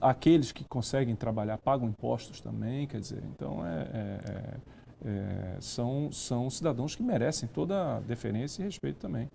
aqueles 0.00 0.52
que 0.52 0.64
conseguem 0.64 1.14
trabalhar 1.14 1.58
pagam 1.58 1.88
impostos 1.88 2.40
também, 2.40 2.86
quer 2.86 3.00
dizer, 3.00 3.22
então 3.34 3.66
é, 3.66 3.80
é, 3.80 4.20
é, 4.30 5.08
é, 5.08 5.56
são, 5.60 6.10
são 6.12 6.48
cidadãos 6.50 6.94
que 6.94 7.02
merecem 7.02 7.48
toda 7.48 7.96
a 7.96 8.00
deferência 8.00 8.62
e 8.62 8.64
respeito 8.64 8.98
também. 8.98 9.28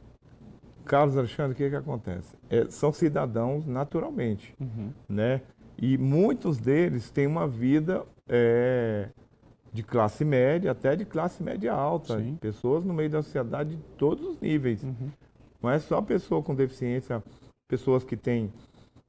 Carlos 0.86 1.17
Alexandre, 1.17 1.52
o 1.52 1.56
que, 1.56 1.70
que 1.70 1.76
acontece? 1.76 2.36
É, 2.50 2.65
são 2.70 2.93
cidadãos 2.93 3.65
naturalmente, 3.65 4.56
uhum. 4.60 4.91
né? 5.08 5.41
E 5.78 5.98
muitos 5.98 6.58
deles 6.58 7.12
têm 7.12 7.28
uma 7.28 7.48
vida 7.48 8.04
é, 8.28 9.10
de 9.72 9.84
classe 9.84 10.26
média, 10.26 10.72
até 10.72 10.96
de 10.96 11.06
classe 11.06 11.43
média 11.43 11.74
alta. 11.74 12.17
Sim. 12.17 12.36
Pessoas 12.39 12.84
no 12.84 12.93
meio 12.93 13.10
da 13.10 13.22
sociedade 13.22 13.76
de 13.76 13.84
todos 13.98 14.26
os 14.26 14.39
níveis. 14.39 14.82
Uhum. 14.82 15.12
Não 15.62 15.70
é 15.70 15.78
só 15.78 16.02
pessoa 16.02 16.41
com 16.41 16.56
deficiência, 16.56 17.24
pessoas 17.67 18.04
que 18.04 18.15
têm 18.15 18.52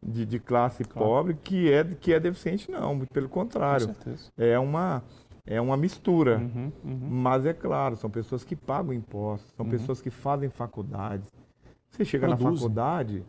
de, 0.03 0.25
de 0.25 0.39
classe 0.39 0.85
claro. 0.85 1.09
pobre 1.09 1.35
que 1.35 1.73
é, 1.73 1.85
que 1.85 2.13
é 2.13 2.21
deficiente, 2.21 2.71
não, 2.71 2.95
muito 2.95 3.13
pelo 3.13 3.29
contrário. 3.29 3.95
É 4.37 4.59
uma, 4.59 5.03
é 5.47 5.61
uma 5.61 5.77
mistura. 5.77 6.39
Uhum, 6.39 6.73
uhum. 6.85 7.09
Mas 7.11 7.47
é 7.47 7.53
claro, 7.53 7.97
são 7.97 8.11
pessoas 8.11 8.45
que 8.45 8.55
pagam 8.55 8.93
impostos, 8.93 9.53
são 9.57 9.65
uhum. 9.65 9.71
pessoas 9.71 10.01
que 10.01 10.11
fazem 10.11 10.49
faculdades. 10.49 11.29
Você 11.91 12.05
chega 12.05 12.27
Produzem. 12.27 12.53
na 12.53 12.57
faculdade, 12.57 13.25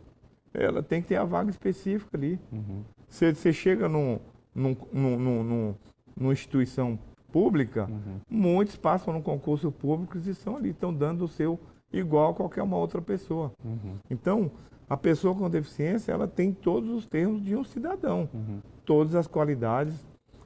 ela 0.52 0.82
tem 0.82 1.02
que 1.02 1.08
ter 1.08 1.16
a 1.16 1.24
vaga 1.24 1.50
específica 1.50 2.16
ali. 2.16 2.38
Uhum. 2.52 2.84
Você, 3.08 3.34
você 3.34 3.52
chega 3.52 3.88
num, 3.88 4.18
num, 4.54 4.76
num, 4.92 5.18
num, 5.18 5.74
numa 6.16 6.32
instituição 6.32 6.98
pública, 7.32 7.86
uhum. 7.88 8.20
muitos 8.28 8.76
passam 8.76 9.14
no 9.14 9.22
concurso 9.22 9.70
público 9.70 10.18
e 10.18 10.30
estão 10.30 10.56
ali, 10.56 10.70
estão 10.70 10.92
dando 10.92 11.24
o 11.24 11.28
seu 11.28 11.58
igual 11.92 12.30
a 12.30 12.34
qualquer 12.34 12.62
uma 12.62 12.76
outra 12.76 13.00
pessoa. 13.00 13.52
Uhum. 13.64 13.96
Então, 14.08 14.50
a 14.90 14.96
pessoa 14.96 15.36
com 15.36 15.48
deficiência, 15.48 16.10
ela 16.10 16.26
tem 16.26 16.52
todos 16.52 16.90
os 16.90 17.06
termos 17.06 17.44
de 17.44 17.54
um 17.54 17.62
cidadão. 17.62 18.28
Uhum. 18.34 18.58
Todas 18.84 19.14
as 19.14 19.28
qualidades 19.28 19.94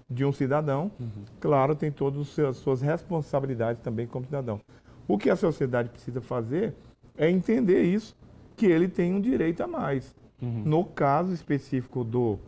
de 0.09 0.23
um 0.23 0.33
cidadão. 0.33 0.91
Uhum. 1.01 1.25
Claro, 1.41 1.75
tem 1.75 1.91
todas 1.91 2.39
as 2.39 2.59
suas 2.59 2.83
responsabilidades 2.83 3.83
também 3.83 4.07
como 4.07 4.27
cidadão. 4.27 4.61
O 5.09 5.17
que 5.17 5.31
a 5.31 5.37
sociedade 5.37 5.89
precisa 5.89 6.21
fazer 6.21 6.75
é 7.17 7.31
entender 7.31 7.85
isso, 7.85 8.15
que 8.55 8.67
ele 8.67 8.87
tem 8.87 9.15
um 9.15 9.21
direito 9.21 9.63
a 9.63 9.67
mais. 9.67 10.15
Uhum. 10.43 10.63
No 10.63 10.85
caso 10.85 11.33
específico 11.33 12.05
do, 12.05 12.39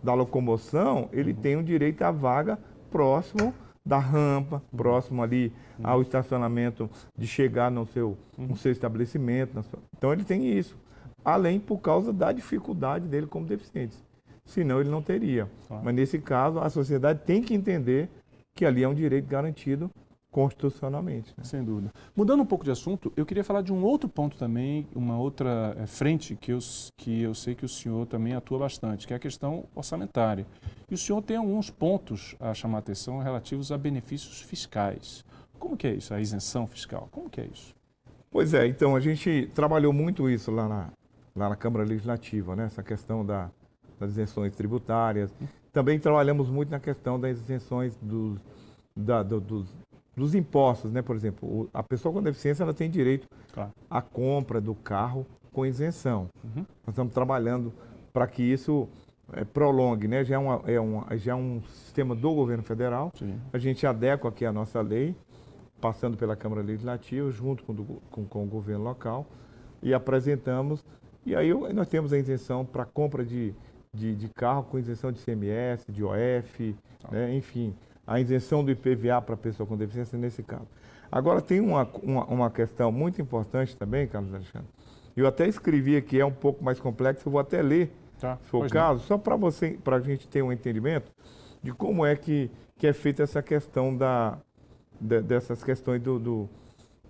da 0.00 0.14
locomoção, 0.14 1.08
ele 1.12 1.32
uhum. 1.32 1.40
tem 1.40 1.56
um 1.56 1.64
direito 1.64 2.02
à 2.02 2.12
vaga 2.12 2.60
próximo 2.92 3.52
da 3.84 3.98
rampa, 3.98 4.62
uhum. 4.70 4.78
próximo 4.78 5.20
ali 5.20 5.52
uhum. 5.80 5.86
ao 5.88 6.00
estacionamento, 6.00 6.88
de 7.18 7.26
chegar 7.26 7.72
no 7.72 7.86
seu, 7.86 8.16
no 8.38 8.56
seu 8.56 8.70
estabelecimento. 8.70 9.60
Sua... 9.64 9.80
Então 9.96 10.12
ele 10.12 10.22
tem 10.22 10.56
isso 10.56 10.78
além 11.24 11.60
por 11.60 11.78
causa 11.78 12.12
da 12.12 12.32
dificuldade 12.32 13.06
dele 13.06 13.26
como 13.26 13.46
deficiente. 13.46 13.96
Senão 14.44 14.80
ele 14.80 14.90
não 14.90 15.02
teria. 15.02 15.48
Claro. 15.68 15.84
Mas 15.84 15.94
nesse 15.94 16.18
caso, 16.18 16.58
a 16.58 16.68
sociedade 16.68 17.20
tem 17.24 17.42
que 17.42 17.54
entender 17.54 18.08
que 18.54 18.64
ali 18.64 18.82
é 18.82 18.88
um 18.88 18.94
direito 18.94 19.28
garantido 19.28 19.90
constitucionalmente. 20.30 21.32
Né? 21.36 21.44
Sem 21.44 21.62
dúvida. 21.62 21.92
Mudando 22.14 22.42
um 22.42 22.46
pouco 22.46 22.64
de 22.64 22.70
assunto, 22.70 23.12
eu 23.16 23.26
queria 23.26 23.44
falar 23.44 23.62
de 23.62 23.72
um 23.72 23.82
outro 23.82 24.08
ponto 24.08 24.36
também, 24.36 24.86
uma 24.94 25.18
outra 25.18 25.76
é, 25.78 25.86
frente 25.86 26.36
que 26.36 26.52
eu, 26.52 26.58
que 26.96 27.22
eu 27.22 27.34
sei 27.34 27.54
que 27.54 27.64
o 27.64 27.68
senhor 27.68 28.06
também 28.06 28.34
atua 28.34 28.58
bastante, 28.58 29.06
que 29.06 29.12
é 29.12 29.16
a 29.16 29.20
questão 29.20 29.64
orçamentária. 29.74 30.46
E 30.90 30.94
o 30.94 30.98
senhor 30.98 31.20
tem 31.22 31.36
alguns 31.36 31.70
pontos 31.70 32.34
a 32.40 32.54
chamar 32.54 32.78
a 32.78 32.80
atenção 32.80 33.18
relativos 33.18 33.72
a 33.72 33.78
benefícios 33.78 34.40
fiscais. 34.40 35.24
Como 35.58 35.76
que 35.76 35.86
é 35.86 35.94
isso, 35.94 36.14
a 36.14 36.20
isenção 36.20 36.66
fiscal? 36.66 37.08
Como 37.10 37.28
que 37.28 37.40
é 37.40 37.46
isso? 37.46 37.74
Pois 38.30 38.54
é, 38.54 38.66
então 38.66 38.94
a 38.94 39.00
gente 39.00 39.50
trabalhou 39.54 39.92
muito 39.92 40.30
isso 40.30 40.50
lá 40.52 40.68
na, 40.68 40.90
lá 41.34 41.48
na 41.48 41.56
Câmara 41.56 41.84
Legislativa, 41.84 42.56
né? 42.56 42.64
essa 42.64 42.82
questão 42.82 43.24
da, 43.24 43.50
das 43.98 44.10
isenções 44.10 44.54
tributárias. 44.54 45.32
Também 45.72 45.98
trabalhamos 45.98 46.48
muito 46.48 46.70
na 46.70 46.80
questão 46.80 47.18
das 47.18 47.38
isenções 47.38 47.96
dos, 48.02 48.40
da, 48.96 49.22
do, 49.22 49.40
dos, 49.40 49.68
dos 50.16 50.34
impostos, 50.34 50.90
né? 50.92 51.02
Por 51.02 51.14
exemplo, 51.14 51.68
a 51.72 51.82
pessoa 51.82 52.12
com 52.12 52.22
deficiência 52.22 52.62
ela 52.62 52.74
tem 52.74 52.90
direito 52.90 53.28
claro. 53.52 53.70
à 53.88 54.02
compra 54.02 54.60
do 54.60 54.74
carro 54.74 55.26
com 55.52 55.64
isenção. 55.64 56.28
Uhum. 56.42 56.64
Nós 56.86 56.88
estamos 56.88 57.12
trabalhando 57.12 57.72
para 58.12 58.26
que 58.26 58.42
isso 58.42 58.88
é, 59.32 59.44
prolongue, 59.44 60.08
né? 60.08 60.24
Já 60.24 60.36
é, 60.36 60.38
uma, 60.38 60.62
é, 60.66 60.80
uma, 60.80 61.16
já 61.16 61.32
é 61.32 61.34
um 61.34 61.62
sistema 61.62 62.14
do 62.14 62.34
governo 62.34 62.62
federal. 62.62 63.12
Sim. 63.14 63.40
A 63.52 63.58
gente 63.58 63.86
adequa 63.86 64.28
aqui 64.28 64.44
a 64.44 64.52
nossa 64.52 64.80
lei, 64.80 65.14
passando 65.80 66.16
pela 66.16 66.34
Câmara 66.34 66.62
Legislativa, 66.62 67.30
junto 67.30 67.62
com, 67.64 67.74
do, 67.74 67.84
com, 68.10 68.24
com 68.24 68.44
o 68.44 68.46
governo 68.46 68.84
local, 68.84 69.26
e 69.82 69.94
apresentamos 69.94 70.84
e 71.24 71.36
aí 71.36 71.52
nós 71.72 71.88
temos 71.88 72.12
a 72.12 72.18
isenção 72.18 72.64
para 72.64 72.84
compra 72.84 73.24
de, 73.24 73.54
de, 73.92 74.14
de, 74.14 74.28
carro 74.28 74.64
com 74.64 74.78
isenção 74.78 75.12
de 75.12 75.20
CMS, 75.20 75.84
de 75.88 76.02
OF, 76.02 76.76
tá. 77.00 77.08
né? 77.10 77.34
enfim, 77.34 77.74
a 78.06 78.18
isenção 78.18 78.64
do 78.64 78.70
IPVA 78.70 79.20
para 79.20 79.36
pessoa 79.36 79.66
com 79.66 79.76
deficiência 79.76 80.18
nesse 80.18 80.42
caso. 80.42 80.66
Agora 81.12 81.40
tem 81.40 81.60
uma, 81.60 81.88
uma, 82.02 82.24
uma, 82.26 82.50
questão 82.50 82.90
muito 82.90 83.20
importante 83.20 83.76
também, 83.76 84.06
Carlos 84.06 84.32
Alexandre. 84.32 84.68
Eu 85.16 85.26
até 85.26 85.46
escrevi 85.46 85.96
aqui, 85.96 86.20
é 86.20 86.24
um 86.24 86.32
pouco 86.32 86.64
mais 86.64 86.78
complexo, 86.78 87.26
eu 87.26 87.32
vou 87.32 87.40
até 87.40 87.60
ler, 87.60 87.92
tá. 88.18 88.38
se 88.42 88.48
for 88.48 88.64
o 88.64 88.70
caso, 88.70 89.00
não. 89.00 89.06
só 89.06 89.18
para 89.18 89.36
você, 89.36 89.78
para 89.82 89.96
a 89.96 90.00
gente 90.00 90.28
ter 90.28 90.42
um 90.42 90.52
entendimento 90.52 91.10
de 91.62 91.72
como 91.72 92.06
é 92.06 92.14
que, 92.16 92.50
que 92.78 92.86
é 92.86 92.92
feita 92.92 93.22
essa 93.22 93.42
questão 93.42 93.94
da, 93.94 94.38
de, 95.00 95.20
dessas 95.20 95.64
questões 95.64 96.00
do, 96.00 96.18
do, 96.18 96.48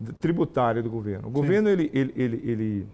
do 0.01 0.13
tributário 0.15 0.83
do 0.83 0.91
governo. 0.91 1.29
O 1.29 1.31
Sim. 1.31 1.35
governo 1.35 1.69
ele, 1.69 1.91
ele, 1.93 2.13
ele, 2.17 2.51
ele 2.51 2.89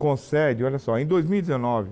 concede, 0.00 0.64
olha 0.64 0.78
só, 0.78 0.98
em 0.98 1.06
2019, 1.06 1.90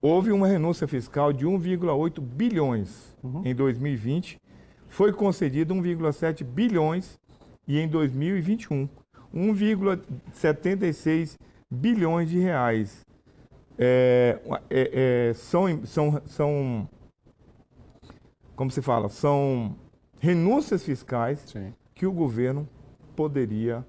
houve 0.00 0.30
uma 0.30 0.46
renúncia 0.46 0.86
fiscal 0.86 1.32
de 1.32 1.44
1,8 1.44 2.20
bilhões. 2.20 3.16
Uhum. 3.24 3.42
Em 3.44 3.52
2020, 3.52 4.40
foi 4.86 5.12
concedido 5.12 5.74
1,7 5.74 6.44
bilhões 6.44 7.18
e 7.66 7.80
em 7.80 7.88
2021, 7.88 8.88
1,76 9.34 11.36
bilhões 11.68 12.30
de 12.30 12.38
reais. 12.38 13.04
É, 13.76 14.38
é, 14.70 15.30
é, 15.30 15.34
são, 15.34 15.84
são, 15.84 16.22
são, 16.24 16.88
como 18.54 18.70
se 18.70 18.80
fala, 18.80 19.08
são 19.08 19.74
renúncias 20.20 20.84
fiscais 20.84 21.40
Sim. 21.40 21.74
que 21.96 22.06
o 22.06 22.12
governo 22.12 22.68
poderia 23.16 23.84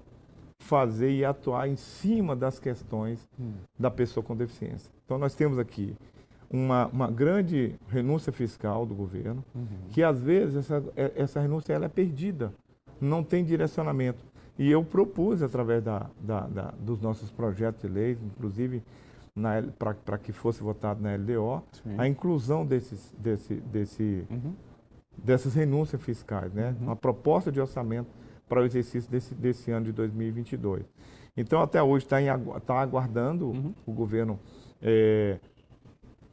fazer 0.58 1.10
e 1.10 1.24
atuar 1.24 1.68
em 1.68 1.76
cima 1.76 2.34
das 2.34 2.58
questões 2.58 3.28
hum. 3.38 3.52
da 3.78 3.90
pessoa 3.90 4.24
com 4.24 4.34
deficiência. 4.34 4.90
Então, 5.04 5.18
nós 5.18 5.34
temos 5.34 5.58
aqui 5.58 5.96
uma, 6.50 6.86
uma 6.86 7.10
grande 7.10 7.74
renúncia 7.88 8.32
fiscal 8.32 8.86
do 8.86 8.94
governo, 8.94 9.44
uhum. 9.54 9.66
que 9.90 10.02
às 10.02 10.20
vezes 10.20 10.56
essa, 10.56 10.82
é, 10.96 11.12
essa 11.16 11.40
renúncia 11.40 11.72
ela 11.72 11.86
é 11.86 11.88
perdida, 11.88 12.52
não 13.00 13.22
tem 13.22 13.44
direcionamento. 13.44 14.24
E 14.58 14.70
eu 14.70 14.82
propus, 14.82 15.42
através 15.42 15.82
da, 15.82 16.08
da, 16.20 16.46
da 16.46 16.74
dos 16.78 17.00
nossos 17.00 17.30
projetos 17.30 17.82
de 17.82 17.88
leis, 17.88 18.18
inclusive 18.22 18.82
para 19.78 20.16
que 20.16 20.32
fosse 20.32 20.62
votado 20.62 21.02
na 21.02 21.14
LDO, 21.14 21.62
Sim. 21.72 21.94
a 21.98 22.08
inclusão 22.08 22.64
desses, 22.64 23.14
desse, 23.18 23.54
desse, 23.56 24.24
uhum. 24.30 24.54
dessas 25.18 25.54
renúncias 25.54 26.00
fiscais, 26.00 26.54
né? 26.54 26.74
Uhum. 26.80 26.86
uma 26.86 26.96
proposta 26.96 27.52
de 27.52 27.60
orçamento 27.60 28.08
para 28.48 28.60
o 28.60 28.64
exercício 28.64 29.10
desse, 29.10 29.34
desse 29.34 29.70
ano 29.70 29.86
de 29.86 29.92
2022. 29.92 30.84
Então, 31.36 31.60
até 31.60 31.82
hoje 31.82 32.06
está 32.06 32.18
tá 32.60 32.80
aguardando 32.80 33.48
uhum. 33.48 33.74
o 33.84 33.92
governo 33.92 34.38
é, 34.80 35.38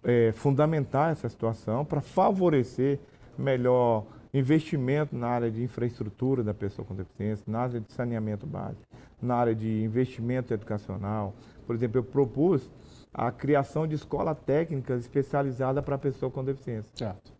é, 0.04 0.32
fundamentar 0.34 1.12
essa 1.12 1.28
situação 1.28 1.84
para 1.84 2.02
favorecer 2.02 2.99
melhor 3.38 4.06
investimento 4.34 5.15
na 5.15 5.28
área 5.28 5.52
de 5.52 5.62
infraestrutura 5.62 6.43
da 6.43 6.54
pessoa 6.54 6.86
com 6.86 6.95
deficiência, 6.95 7.43
na 7.47 7.60
área 7.60 7.80
de 7.80 7.91
saneamento 7.91 8.47
básico, 8.47 8.82
na 9.21 9.36
área 9.36 9.54
de 9.54 9.84
investimento 9.84 10.54
educacional. 10.54 11.34
Por 11.67 11.76
exemplo, 11.76 11.99
eu 11.99 12.04
propus 12.04 12.69
a 13.13 13.32
criação 13.32 13.88
de 13.88 13.95
escola 13.95 14.34
técnica 14.34 14.95
especializada 14.95 15.84
para 15.84 15.95
a 15.95 15.99
pessoa 15.99 16.32
com 16.32 16.43
deficiência. 16.43 16.91
Certo. 16.95 17.32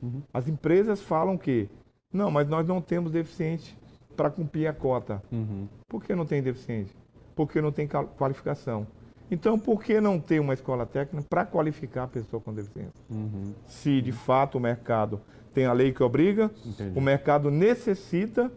Uhum. 0.00 0.22
As 0.32 0.48
empresas 0.48 1.02
falam 1.02 1.36
que, 1.36 1.68
não, 2.10 2.30
mas 2.30 2.48
nós 2.48 2.66
não 2.66 2.80
temos 2.80 3.12
deficiente 3.12 3.76
para 4.18 4.30
cumprir 4.30 4.66
a 4.66 4.72
cota. 4.72 5.22
Uhum. 5.30 5.68
Por 5.86 6.02
que 6.02 6.12
não 6.12 6.26
tem 6.26 6.42
deficiente? 6.42 6.92
Porque 7.36 7.60
não 7.60 7.70
tem 7.70 7.86
qualificação. 7.86 8.84
Então, 9.30 9.56
por 9.56 9.84
que 9.84 10.00
não 10.00 10.18
ter 10.18 10.40
uma 10.40 10.54
escola 10.54 10.84
técnica 10.84 11.24
para 11.30 11.46
qualificar 11.46 12.02
a 12.02 12.08
pessoa 12.08 12.42
com 12.42 12.52
deficiência? 12.52 13.00
Uhum. 13.08 13.54
Se 13.64 14.02
de 14.02 14.10
fato 14.10 14.58
o 14.58 14.60
mercado 14.60 15.20
tem 15.54 15.66
a 15.66 15.72
lei 15.72 15.92
que 15.92 16.02
obriga, 16.02 16.50
Entendi. 16.66 16.98
o 16.98 17.00
mercado 17.00 17.48
necessita 17.48 18.50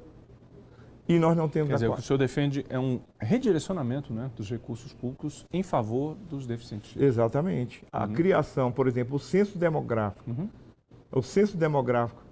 e 1.08 1.20
nós 1.20 1.38
não 1.38 1.48
temos 1.48 1.70
Quer 1.70 1.76
dizer, 1.76 1.90
o 1.90 1.94
que 1.94 2.00
o 2.00 2.04
senhor 2.04 2.18
defende 2.18 2.66
é 2.68 2.80
um 2.80 3.00
redirecionamento 3.20 4.12
né, 4.12 4.32
dos 4.36 4.50
recursos 4.50 4.94
públicos 4.94 5.46
em 5.54 5.62
favor 5.62 6.16
dos 6.28 6.48
deficientes. 6.48 7.00
Exatamente. 7.00 7.84
A 7.92 8.06
uhum. 8.06 8.14
criação, 8.14 8.72
por 8.72 8.88
exemplo, 8.88 9.18
o 9.18 9.20
censo 9.20 9.60
demográfico. 9.60 10.28
Uhum. 10.28 10.50
O 11.12 11.22
censo 11.22 11.56
demográfico, 11.56 12.24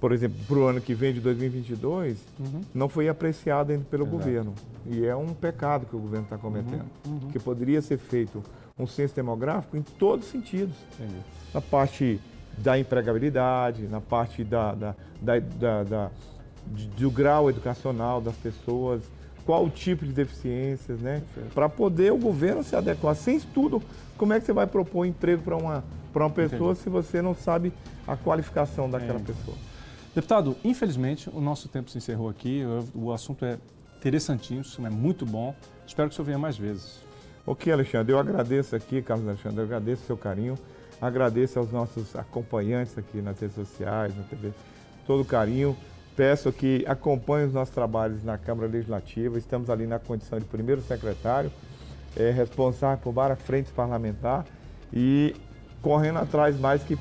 por 0.00 0.12
exemplo, 0.12 0.38
para 0.46 0.58
o 0.58 0.64
ano 0.64 0.80
que 0.80 0.94
vem, 0.94 1.12
de 1.12 1.20
2022, 1.20 2.18
uhum. 2.38 2.60
não 2.72 2.88
foi 2.88 3.08
apreciado 3.08 3.72
ainda 3.72 3.84
pelo 3.90 4.04
Exato. 4.04 4.16
governo. 4.16 4.54
E 4.86 5.04
é 5.04 5.16
um 5.16 5.34
pecado 5.34 5.86
que 5.86 5.96
o 5.96 5.98
governo 5.98 6.24
está 6.24 6.38
cometendo. 6.38 6.84
Uhum. 7.04 7.12
Uhum. 7.22 7.30
Que 7.30 7.38
poderia 7.38 7.82
ser 7.82 7.98
feito 7.98 8.42
um 8.78 8.86
censo 8.86 9.14
demográfico 9.14 9.76
em 9.76 9.82
todos 9.82 10.26
os 10.26 10.32
sentidos. 10.32 10.76
Entendi. 10.94 11.20
Na 11.52 11.60
parte 11.60 12.20
da 12.56 12.78
empregabilidade, 12.78 13.82
na 13.88 14.00
parte 14.00 14.44
da, 14.44 14.74
da, 14.74 14.94
da, 15.20 15.38
da, 15.38 15.82
da 15.84 16.10
do 16.96 17.10
grau 17.10 17.48
educacional 17.48 18.20
das 18.20 18.36
pessoas, 18.36 19.02
qual 19.44 19.64
o 19.64 19.70
tipo 19.70 20.04
de 20.04 20.12
deficiências, 20.12 21.00
né? 21.00 21.22
Para 21.54 21.68
poder 21.68 22.12
o 22.12 22.18
governo 22.18 22.62
se 22.62 22.76
adequar. 22.76 23.16
Sem 23.16 23.36
estudo, 23.36 23.82
como 24.16 24.32
é 24.32 24.40
que 24.40 24.46
você 24.46 24.52
vai 24.52 24.66
propor 24.66 25.06
emprego 25.06 25.42
para 25.42 25.56
uma, 25.56 25.82
uma 26.14 26.30
pessoa 26.30 26.72
Entendi. 26.72 26.82
se 26.82 26.90
você 26.90 27.22
não 27.22 27.34
sabe 27.34 27.72
a 28.06 28.16
qualificação 28.16 28.90
daquela 28.90 29.18
é. 29.18 29.22
pessoa? 29.22 29.56
Deputado, 30.18 30.56
infelizmente 30.64 31.30
o 31.32 31.40
nosso 31.40 31.68
tempo 31.68 31.88
se 31.88 31.98
encerrou 31.98 32.28
aqui. 32.28 32.64
O 32.92 33.12
assunto 33.12 33.44
é 33.44 33.56
interessantinho, 33.98 34.62
é 34.84 34.90
muito 34.90 35.24
bom. 35.24 35.54
Espero 35.86 36.08
que 36.08 36.14
o 36.14 36.16
senhor 36.16 36.26
venha 36.26 36.38
mais 36.38 36.56
vezes. 36.56 37.04
Ok, 37.46 37.72
Alexandre, 37.72 38.12
eu 38.12 38.18
agradeço 38.18 38.74
aqui, 38.74 39.00
Carlos 39.00 39.28
Alexandre, 39.28 39.58
eu 39.58 39.64
agradeço 39.64 40.02
o 40.02 40.06
seu 40.06 40.16
carinho. 40.16 40.58
Agradeço 41.00 41.60
aos 41.60 41.70
nossos 41.70 42.16
acompanhantes 42.16 42.98
aqui 42.98 43.22
nas 43.22 43.38
redes 43.38 43.54
sociais, 43.54 44.12
na 44.16 44.24
TV, 44.24 44.50
todo 45.06 45.22
o 45.22 45.24
carinho. 45.24 45.76
Peço 46.16 46.50
que 46.50 46.84
acompanhem 46.88 47.46
os 47.46 47.54
nossos 47.54 47.72
trabalhos 47.72 48.24
na 48.24 48.36
Câmara 48.36 48.66
Legislativa. 48.66 49.38
Estamos 49.38 49.70
ali 49.70 49.86
na 49.86 50.00
condição 50.00 50.40
de 50.40 50.46
primeiro 50.46 50.82
secretário, 50.82 51.52
é, 52.16 52.32
responsável 52.32 52.98
por 52.98 53.12
várias 53.12 53.40
frentes 53.40 53.70
parlamentar 53.70 54.44
e 54.92 55.36
correndo 55.80 56.18
atrás 56.18 56.58
mais 56.58 56.82
que, 56.82 56.98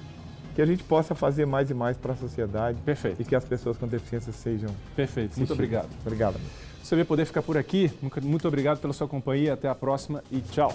que 0.58 0.62
a 0.64 0.66
gente 0.66 0.84
possa 0.84 1.14
fazer 1.14 1.46
mais 1.46 1.70
e 1.70 1.74
mais 1.76 1.98
para 1.98 2.14
a 2.14 2.16
sociedade. 2.16 2.82
Perfeito. 2.82 3.22
E 3.22 3.24
que 3.24 3.36
as 3.36 3.46
pessoas 3.46 3.78
com 3.78 3.88
deficiência 3.88 4.34
sejam. 4.34 4.72
Perfeito. 4.96 5.38
Muito 5.38 5.54
obrigado. 5.54 5.88
Obrigado. 6.02 6.40
Você 6.82 6.96
vai 6.96 7.06
poder 7.06 7.26
ficar 7.26 7.44
por 7.44 7.60
aqui. 7.60 7.92
Muito 8.24 8.48
obrigado 8.48 8.80
pela 8.80 8.92
sua 8.92 9.08
companhia. 9.08 9.54
Até 9.54 9.70
a 9.70 9.76
próxima 9.76 10.24
e 10.32 10.42
tchau. 10.42 10.74